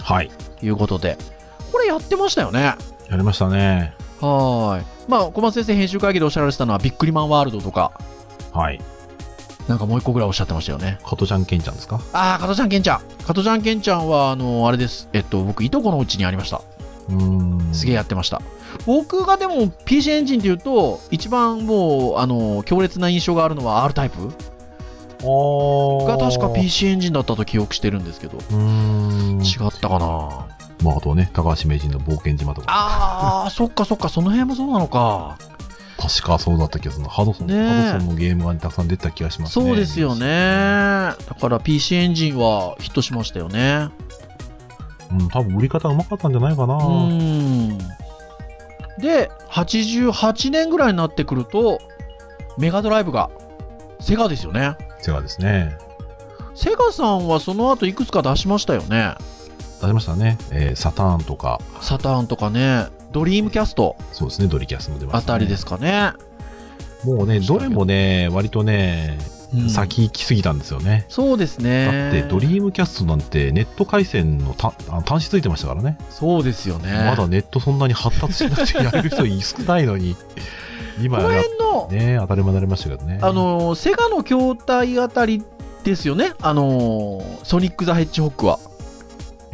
[0.02, 0.30] はい。
[0.62, 1.18] いうことで、
[1.72, 2.74] これやってましたよね。
[3.10, 3.94] やりましたね。
[4.20, 4.84] はーい。
[5.08, 7.92] まあ、小松先生編集会議でおっしゃられてたのは、ビックリマンワールドとか、
[8.52, 8.80] はい。
[9.68, 10.98] なんかもう一個ぐらいおっしゃってましたよね。
[11.04, 12.00] 加トちゃんケンちゃんですか？
[12.12, 13.00] ああ、加トちゃんケンちゃん。
[13.26, 15.08] 加トちゃんケンちゃんは、あの、あれです。
[15.12, 16.62] えっと、僕、いとこのうちにありました。
[17.08, 17.74] うーん。
[17.74, 18.40] すげえやってました。
[18.86, 24.28] 僕がでも PC エンジンっていうと、一番もう、あの、強烈な印象があるのは R タイプ
[25.18, 29.42] が確か PC エンジンだったと記憶してるんですけど、うーん。
[29.42, 30.46] 違ったかな
[30.84, 32.66] まあ、あとはね、高橋名人の冒険島とか。
[32.68, 35.38] あー、そっかそっか、その辺もそうなのか。
[35.98, 37.10] 確かそうだった気がするな。
[37.10, 39.64] ハドソン、ねえハドソンのゲームがたくさん出た気がしますね。
[39.66, 40.26] そうですよね。。
[40.26, 43.88] だから PC エンジンはヒットしましたよね。
[45.10, 46.74] うん、多分売り方うまかったんじゃないかな。
[46.74, 47.78] うーん。
[48.98, 51.80] で、88年ぐらいになってくると、
[52.58, 53.30] メガドライブが、
[54.00, 54.76] セガですよね。
[55.00, 55.76] セガですね。
[56.54, 59.14] セガさんはその後いくつか出しましたよね。
[59.80, 60.38] 出しましたね。
[60.50, 65.24] えーサターンとか、サターンとかね、ドリームキャストそうですね、ドリキャスも出ました、ね。
[65.24, 66.12] あたりですかね。
[67.02, 69.18] もうね、どれもね、割とね、
[69.54, 71.06] うん先行きすぎたんですよね。
[71.08, 71.86] そうですね。
[71.86, 75.96] だって、ドリームキャストなんてネット回線のたあ端子ついてましたからね。
[76.10, 76.92] そうですよね。
[76.92, 80.14] まだネットそんなに発達しなくてやれる人少ないのに、
[81.00, 81.28] 今や
[81.90, 83.18] ね、当たり前になりましたけどね。
[83.22, 85.42] あのー、セガの筐体あたり
[85.84, 86.34] ですよね。
[86.42, 88.58] あのー、ソニック・ザ・ヘッジホックは。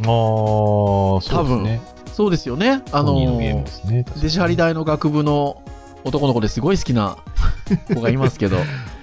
[0.01, 1.92] あーそうですね。
[2.13, 2.81] そうですよね。
[2.91, 4.05] あのーね。
[4.21, 5.61] デジハリ大の学部の
[6.03, 7.17] 男の子ですごい好きな
[7.93, 8.57] 子がいますけど、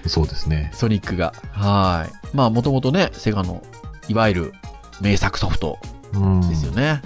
[0.06, 0.70] そうですね。
[0.74, 1.32] ソニックが。
[1.52, 2.36] はい。
[2.36, 3.62] まあ、もともとね、セガの、
[4.08, 4.54] いわゆる
[5.00, 5.78] 名作ソフト
[6.14, 6.48] うん。
[6.48, 7.02] ですよね。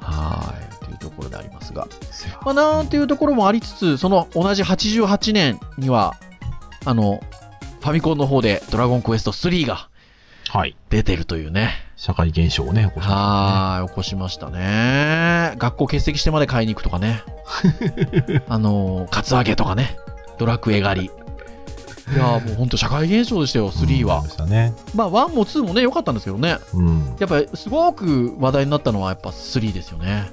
[0.00, 0.84] はい。
[0.84, 1.86] というところでありますが。
[2.44, 6.16] まあ、なんていうところもありつつ、その同じ88年には、
[6.84, 7.22] あの、
[7.80, 9.88] ファミコンの方でドラゴンクエスト3が
[10.48, 10.74] はい。
[10.88, 11.70] 出てるというね。
[11.98, 15.54] 社会現象をね、起こしましたねはーい、起こしましたね。
[15.58, 17.22] 学校欠席してまで買いに行くとかね。
[18.48, 19.96] あのー、カツアゲとかね。
[20.38, 21.10] ドラクエ狩り。
[22.14, 24.72] いやーもうほんと社会現象でしたよ、3はうんね。
[24.94, 26.58] まあ、1も2もね、良かったんですけどね。
[26.72, 27.16] うん。
[27.18, 30.30] やっぱりすごく話題になったのはやっぱ3ですよね。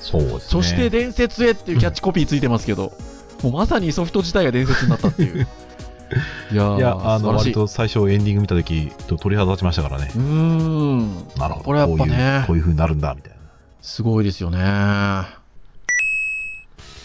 [0.00, 0.40] そうですね。
[0.40, 2.92] そして伝説へっていうキャッチコピーついてますけど、
[3.44, 5.46] もうまさにソフト自体が伝説になったっていう。
[6.52, 10.18] いやーいや、あの、割と最初エンディング見たとき、と鳥肌立ちましたからねう。
[10.18, 11.28] ーん。
[11.36, 11.64] なるほど。
[11.64, 13.38] これやっぱねこういう、こうになるんだ、みたいな。
[13.80, 14.58] すごいですよね。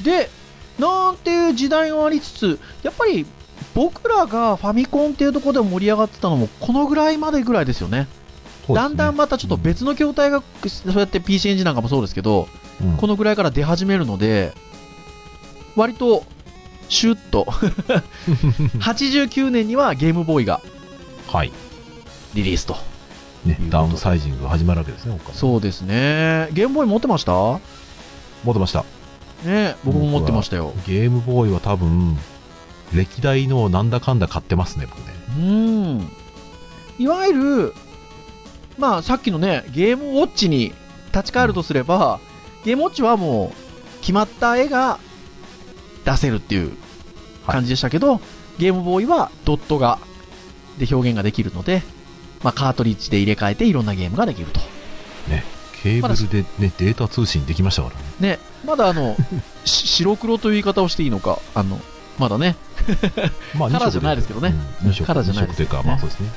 [0.03, 0.29] で、
[0.79, 3.25] なんていう時代がありつつ、やっぱり
[3.73, 8.07] 僕らがファミコンっていうところで盛り上がってたのもこのぐらいまでぐらいですよね。
[8.67, 12.47] ねだんだんまたちょっと別の筐体が、そうやって PC エンジンなんかもそうですけど、
[12.81, 14.53] うんこのぐらいから出始めるので、
[15.77, 16.25] 割と
[16.89, 17.45] シュッと、
[18.79, 20.61] 89年にはゲームボーイが
[21.27, 21.51] はい。
[22.33, 22.75] リリースと。
[23.45, 26.49] ねダウンサイジングが始まるわけですね、そうですね。
[26.53, 27.31] ゲームボーイ持ってました？
[27.31, 27.59] 持
[28.49, 28.85] ってました。
[29.43, 30.73] ね僕も持ってましたよ。
[30.87, 32.17] ゲームボーイは多分、
[32.93, 35.13] 歴代のなんだかんだ買ってますね、僕ね。
[35.37, 36.11] うん。
[36.97, 37.73] いわゆる、
[38.77, 40.73] まあさっきのね、ゲームウォッチに
[41.13, 42.19] 立ち返るとすれば、
[42.63, 44.99] ゲームウォッチはもう決まった絵が
[46.05, 46.71] 出せるっていう
[47.47, 48.21] 感じでしたけど、
[48.57, 49.99] ゲームボーイはドットが、
[50.77, 51.83] で表現ができるので、
[52.43, 54.59] まあカートリッジで入れ替えていろんなゲームができると。
[55.85, 58.01] ケーブルでね、データ通信できましたからね。
[58.37, 59.15] ね、まだあの、
[59.65, 61.79] し白黒という言い方をしていいのか、あの、
[62.17, 62.55] まだね、
[63.55, 66.31] まあ、 カラーじゃないですけどねうん、2色カラーじゃないです二色というか、まあそうですね。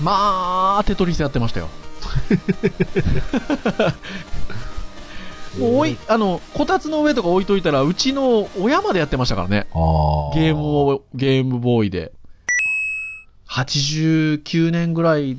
[0.00, 1.68] まあ、テトリスやってましたよ。
[5.56, 9.66] もうおい、あの、こたつの上とか置いといたら、うちの親までやってましたからね。
[10.34, 12.12] ゲームを、ゲームボーイで。
[13.48, 15.38] 89年ぐらい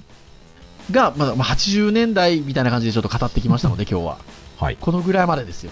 [0.91, 4.17] が、まあ、まあ80年代みたいな感じでちょっと語ってきましたので、 今日は。
[4.57, 4.77] はい。
[4.79, 5.71] このぐらいまでですよ。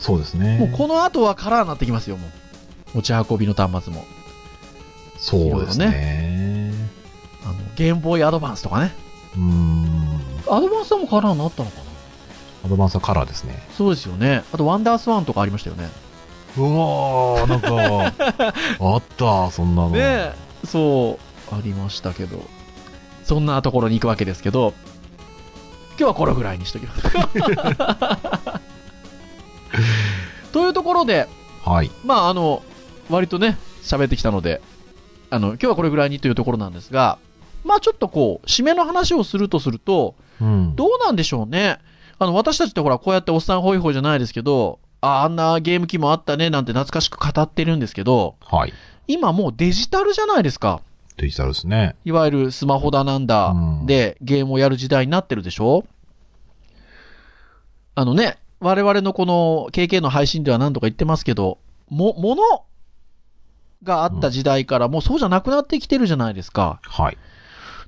[0.00, 0.58] そうですね。
[0.58, 2.30] もうこの後はカラーになってきますよ、もう。
[2.96, 4.04] 持ち運びの端末も。
[5.18, 6.74] そうですね。
[7.44, 8.92] あの、ゲームボーイアドバンスとかね。
[9.36, 10.20] うーん。
[10.50, 11.85] アドバンスはもうカラーになったのかな？
[12.66, 13.62] アドバンスはカラーですね。
[13.76, 14.42] そうですよね。
[14.52, 15.88] あと、ワンダースワンとかありましたよね。
[16.56, 18.12] うわー、なんか、
[18.80, 19.90] あった、そんなの。
[19.90, 21.20] ねえ、そ
[21.52, 22.42] う、ありましたけど。
[23.22, 24.74] そんなところに行くわけですけど、
[25.90, 27.02] 今日はこれぐらいにしときます。
[30.52, 31.28] というところで、
[31.64, 31.90] はい。
[32.04, 32.64] まあ、あの、
[33.10, 34.60] 割とね、喋ってきたので、
[35.30, 37.18] あの、今日はこれぐらいにというところなんですが、
[37.64, 40.74] まあちょっとこう、締めの話をするとすると、うん。
[40.76, 41.78] どうなんでしょうね。
[42.18, 48.72] あの、私たちってほら、こうやっておっさんホイホイじゃないですけど、ああんなゲーム機もあったねなんて懐かしく語ってるんですけど、はい。
[49.06, 50.80] 今もうデジタルじゃないですか。
[51.16, 51.94] デジタルですね。
[52.04, 55.86] いわゆるスマホだなんだうんでゲームをやる時代になってるでしょ
[57.94, 62.42] あのね、我々のこの KK の配信では何度か言ってますけど、も、もの
[63.82, 66.80] があった時代からもうそうじゃなくなってきてるじゃないですか。
[66.82, 67.18] はい。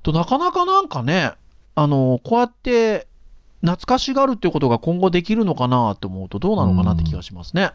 [0.02, 1.32] と、なかなかなんかね、
[1.74, 3.06] あの、こうやって
[3.60, 7.72] 懐かしがるっていうことが今後できるのかなって思うとどうなのかなって気がしますね。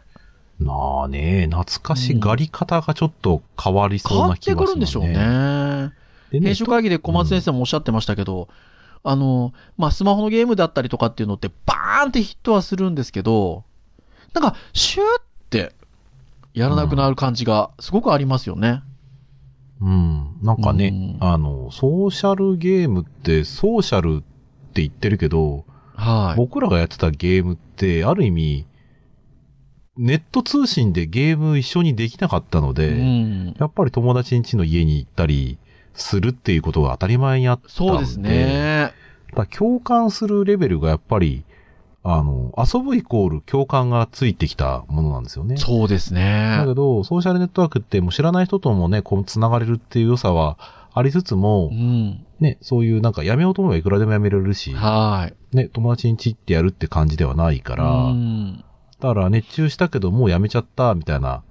[0.60, 5.92] なあね、懐かしがり方がちょっと変わりそう変わってな気がする、くるんでしょうね。
[6.30, 8.48] でね編集会議で小松先生もおっしゃってましたけど、
[9.02, 13.64] あの、まあ、スマホのゲームだったりとかっていうのってバーンってヒットはするんですけど、
[14.32, 15.72] なんか、シューって
[16.54, 18.82] やらなくなる感じがすごくありますよね。
[19.80, 20.38] うん。
[20.42, 24.20] なんかね、うんあの、ソーシャルゲームって、ソーシャルっ
[24.72, 25.64] て言ってるけど、
[26.04, 26.36] はい。
[26.36, 28.66] 僕らがやってたゲームって、ある意味、
[29.96, 33.54] ネット通信でゲーム一緒にできなかったので、うん。
[33.58, 35.58] やっぱり友達ん家の家に行ったり
[35.94, 37.72] するっていうことが当たり前にあったんで。
[37.72, 38.92] そうですね。
[39.34, 41.44] だ共感するレベルがやっぱり、
[42.02, 45.56] あの、遊ぶイコール共感がついてきたものなんですよね。
[45.56, 46.66] そうですねだ。
[46.66, 50.58] けど、ソーシャルネットワークってもう知らない人ともね、こう繋がれるっていう良さは
[50.92, 52.23] ありつつもう、ん。
[52.44, 55.56] ね、そういうなんかやめようと思えばいくらでもやめられるし、はい。
[55.56, 58.64] ね、友達にちってやるって感じではないから、うん。
[59.00, 61.42] だから熱中したけどもうやめちゃった、みたいな。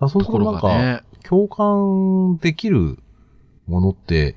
[0.00, 1.02] あそこなんか、がね。
[1.22, 2.98] 共感できる
[3.66, 4.36] ものって、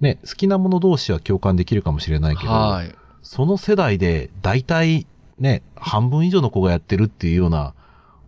[0.00, 2.92] ね、好きなもの同士は共感できるかもしれないけど、はい。
[3.22, 5.06] その世代で大体
[5.38, 7.74] ね、半分以上の子がやってるっていうような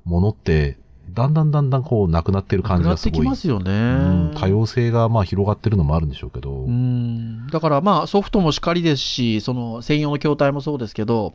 [0.04, 0.78] ものって、
[1.18, 3.26] だんだんだんだんこうなくなってる感じなくなってがすごい。
[3.26, 3.70] きますよね。
[3.72, 6.52] うん多様性がまあ広がってるのもあるんでしょうけど。
[6.52, 7.48] うん。
[7.48, 11.32] だからまあソフトもしかりですし、その専用の筐体もそうですけど、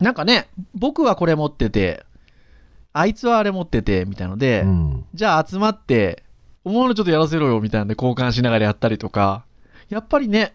[0.00, 2.04] なんかね、僕はこれ持ってて、
[2.92, 5.04] あいつはあれ持ってて、みたいので、うん。
[5.14, 6.24] じゃあ集まって、
[6.64, 9.44] 思うのちょっとやらせろよ、みたいなんで交換しながらやったりとか、
[9.88, 10.54] やっぱりね、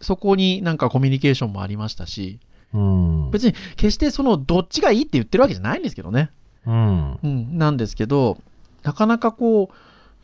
[0.00, 2.40] そこになんかコミュニケーションもありましたし、
[2.74, 3.30] うん。
[3.30, 6.30] 別に決してそのどっちがいいって言ってるわけじゃないんですけどね。
[6.66, 7.18] うん。
[7.22, 8.38] うん、なんですけど、
[8.82, 9.74] なかなかこう、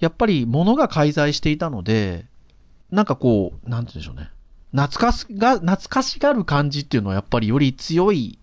[0.01, 2.27] やっぱり物が介在していたので、
[2.91, 4.31] なんかこう、なんて言うんでしょうね。
[4.73, 8.39] 懐かしが、懐かしがる感じっていうのはやっぱりより強い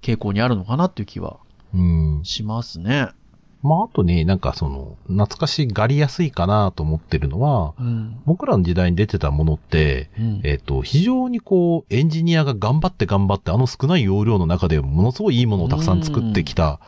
[0.00, 1.38] 傾向にあるのかなっていう気は
[1.74, 2.20] うん。
[2.24, 3.08] しますね。
[3.62, 8.20] まあ、あとね、なんかその、懐かしがりやすいかなと思ってるのは、うん。
[8.26, 16.80] 僕らの時代に出てたものって、うんえっ、と、非常にこう、エンジニアが頑張って頑張って、あの少ない容量の中でものすごいいいものをたくさん作ってきた。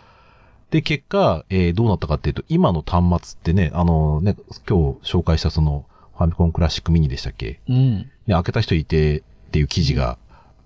[0.74, 4.34] で、結果、えーどうなったかっていうと、今の端末ってね、あのね、
[4.68, 5.84] 今日紹介したその、
[6.18, 7.60] ファミコンクラシックミニでしたっけ？
[7.68, 7.98] うん。
[7.98, 9.22] ね、開けた人いてっ
[9.52, 10.18] ていう記事が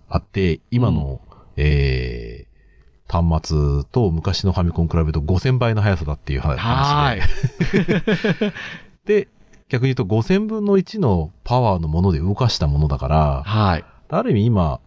[0.08, 1.20] あって、今の、
[1.56, 2.48] えー
[3.10, 7.22] 端末と昔のファミコン比べると5000倍の速さだっていう話はで。
[9.24, 9.28] で、
[9.70, 13.84] 逆に言うと5000分の1のパワーのもので動かしたものだから、はい。
[14.10, 14.80] ある意味今、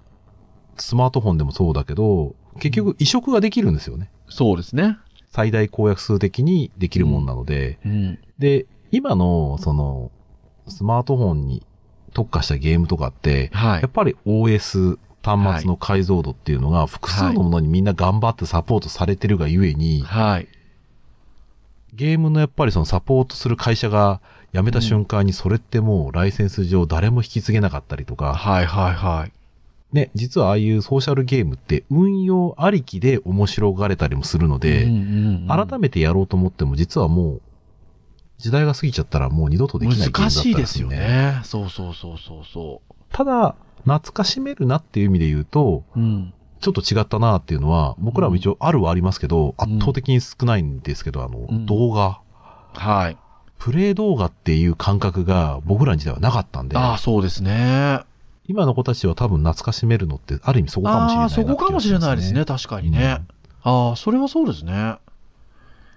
[0.78, 4.12] スマートフォンでもそうだけど、結局移植ができるんですよね。
[4.30, 4.98] そうですね。
[5.32, 8.20] 最大公約数的にできるもんなので、うん。
[8.38, 10.12] で、今の、その、
[10.68, 11.66] スマートフォンに
[12.14, 13.90] 特化したゲームとかって、はいやっ。
[13.90, 20.48] ぱり OS 端末の解像度っていうのが複数のものにみんな頑張ってサポートされてるがゆえに、はい。
[21.94, 24.22] ゲームのやっぱりそのサポートする会社が
[24.54, 29.32] 辞めた瞬間にそれってもうライセンス上誰も引き継げなかったりとか、はいはいはい。
[29.94, 37.42] ね、実はああいうソーシャルゲームって運用ありきで面白がれたりもするので、うんうんうん改めてやろうと思っても実はもう
[38.38, 40.88] 時代が過ぎちゃったらもう二度とできないゲームだった難りしいですよ。
[40.88, 41.42] ね。
[41.44, 42.82] そうそうそうそうそ
[43.12, 46.00] ただ、懐かしめるなっていう意味で言うと、う。
[46.00, 46.34] うん。
[46.60, 52.22] ちょっと違ったなっていうのは、僕らも一応あるはありますけど、うん圧倒的に少ないんですけど、あの、うん動画、
[52.74, 53.18] はい。
[53.60, 58.02] プレイ動画っていう感覚が僕らに時代はなかったんで、ああ、そうですね。
[58.52, 62.44] 今の子たちは多分懐かしめるのって、ある意味そこかもしれないなああ、そこかもしれないですね。
[62.44, 63.22] 確かにね。
[63.64, 64.98] ああ、それはそうですね。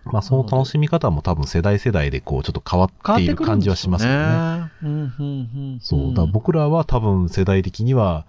[0.04, 4.18] まあ、その楽しみ方も多分世代世代でこう、ちょっと変わっている感じはしますよね。
[4.18, 4.24] ね。
[4.82, 5.24] うん、うん、う
[5.76, 5.78] ん。
[5.80, 6.14] そう。
[6.14, 8.24] だ僕らは多分世代的には、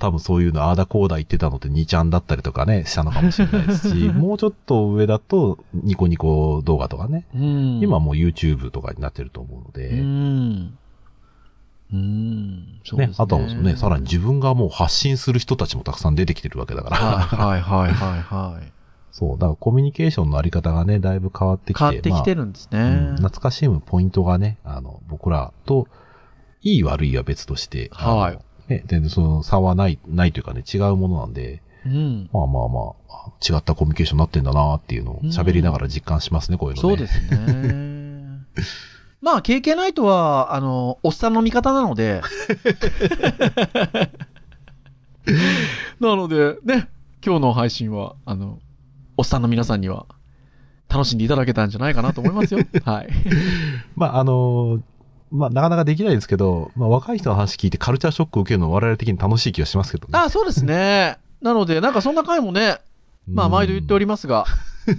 [0.00, 7.80] 多分そういうの、ああだこうだ言ってたのって2ちゃんだったりとかね、したのかもしれないですし、 もうちょっと上だとニコニコ動画とかね、うん。
[7.82, 10.78] 今もう YouTube とかになってると思うので、うん。
[11.92, 12.80] うん。
[12.84, 18.72] そうですね、あとはね、さらに自分がもう発信する人たちもたくさん出てきてるわけだから、はいはいはいはいはい。
[19.12, 23.16] そう、だからコミュニケーションのあり方がね、だいぶ変わってきて、変わってきてる、るんですまあうんね。
[23.16, 25.88] 懐かしむポイントがね、あの、僕らと、
[26.62, 32.28] いい悪いは別として、はいね、全然その差はない、ないというかね、違うものなんで、うん。
[32.32, 36.88] まあまあまあ、違ったコミュニケーションになってんだなっていうのを喋りながら実感しますね、こういうのね。
[36.88, 37.90] そうですね。
[39.20, 42.22] まあ、KK ナイトは、あの、おっさんの味方なので。
[46.00, 46.88] なので、ね、
[47.24, 48.58] 今日の配信は、あの、
[49.18, 50.06] おっさんの皆さんには、
[50.88, 52.60] 楽しんでいただけたんじゃないかなと思いますよ。
[52.84, 53.08] はい。
[53.94, 54.80] まああの
[55.30, 60.18] まあなかなかできないですけど、まあ若い人の話聞いてカルチャーショックを受けるのは我々的に楽しい気がしますけどね。
[60.18, 61.18] あ、そうですね。
[61.40, 62.78] なので、なんかそんな回もね、
[63.28, 64.44] まあ、毎度言っておりますが、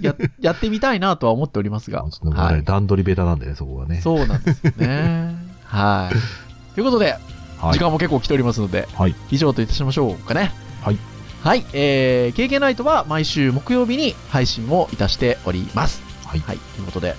[0.00, 2.04] や、 やってみたいなとは思っておりますが。
[2.04, 2.64] はい。
[2.64, 4.00] 段取りベタなんでね、そこはね。
[4.00, 5.34] そうなんですよね。
[5.64, 6.74] はい。
[6.74, 7.12] ということで、
[7.58, 9.14] はい時間も結構来ておりますので、はい。
[9.30, 10.52] 以上といたしましょうかね。
[10.82, 10.98] はい。
[11.44, 11.64] はい。
[11.72, 16.02] えー、KK ナイトは毎週木曜日に配信をいたしております。
[16.26, 16.40] はい。
[16.40, 16.58] はい。
[16.58, 17.14] ということで、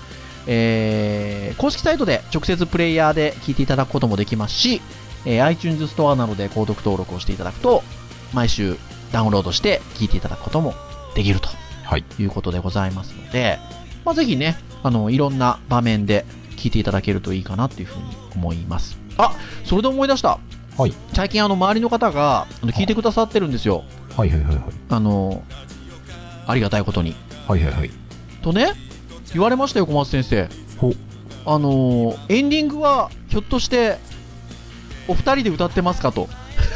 [0.46, 4.82] えー、公式サイトで直接プレイヤーで聞いていただくこともできますし、
[5.24, 7.82] えー iTunes ストアなどで購読登録をしていただくと、
[8.34, 8.76] 毎週
[9.12, 10.74] ダウンロードして聞いていただくことも
[11.14, 11.48] できると
[11.84, 12.04] はい。
[12.18, 13.58] いうことでございますので、
[14.04, 16.24] まあ、ぜひね、あの、いろんな場面で
[16.56, 18.04] 聞いていただけるといいかなっていうふうに
[18.34, 18.98] 思います。
[19.16, 20.38] あ、それで思い出した。
[20.76, 20.94] はい。
[21.12, 23.84] 最近あの、周りの方があの聞いてくださってるんですよ。
[24.16, 24.64] はいはいはいはい。
[24.90, 25.42] あの、
[26.46, 27.14] ありがたいことに。
[27.46, 27.90] はいはいはい。
[28.42, 28.72] とね、
[29.32, 30.48] 言われましたよ、小松先生。
[30.78, 30.92] ほ
[31.46, 33.98] あの、エンディングは、ひょっとして、
[35.08, 36.28] お二人で歌ってますかと。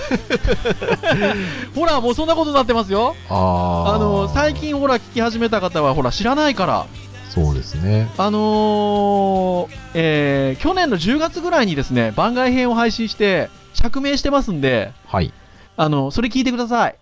[1.74, 3.14] ほら、もうそんなことになってますよ。
[3.28, 4.54] あの、最。
[4.54, 6.86] 近ほら、聞き始めた方は、ほら、知らないから。
[7.28, 8.08] そうですね。
[8.16, 15.32] あのーえー去年の10月ぐらいにですね、番外編を配信して、釈明してますんで、はい。
[15.76, 16.96] あの、それ聞いてください。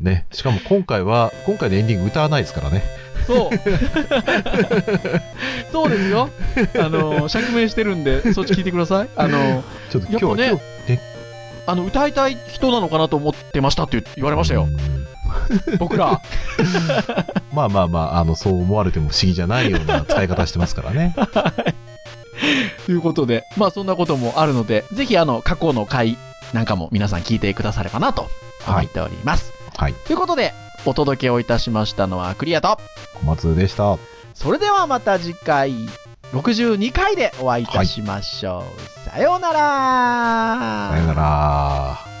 [0.00, 0.26] ね。
[0.32, 2.82] しかも今回は、今回のエンディング歌わないですからね。
[3.26, 3.50] そう。
[5.72, 6.30] そうですよ。
[6.78, 9.08] あの、釈明してるんで、そっち聞いてください。
[9.16, 10.52] あの、ちょっと今日は、ね
[10.88, 11.00] ね。
[11.66, 14.66] あの、歌いたい人なのかなと思ってましたって言われましたよう。
[14.66, 15.06] ん
[15.78, 16.20] 僕ら。
[17.52, 21.14] まあまあまあ、あの、そう思われても不思議じゃないような使い方してますからね。
[22.86, 26.18] ということで、まあそんなこともあるので、ぜひあの、過去の回
[26.52, 28.28] なんかも皆さん聞いてくださればなと
[28.66, 29.52] 思っております。
[29.76, 29.94] はい。
[30.06, 30.52] ということで、
[30.86, 32.78] お届けをいたしましたのはクリアと、
[33.14, 33.98] 小松でした。
[34.34, 35.72] それではまた次回、
[36.32, 38.64] 62回でお会いいたしましょ
[39.06, 39.10] う。
[39.10, 42.13] さようならさよなら。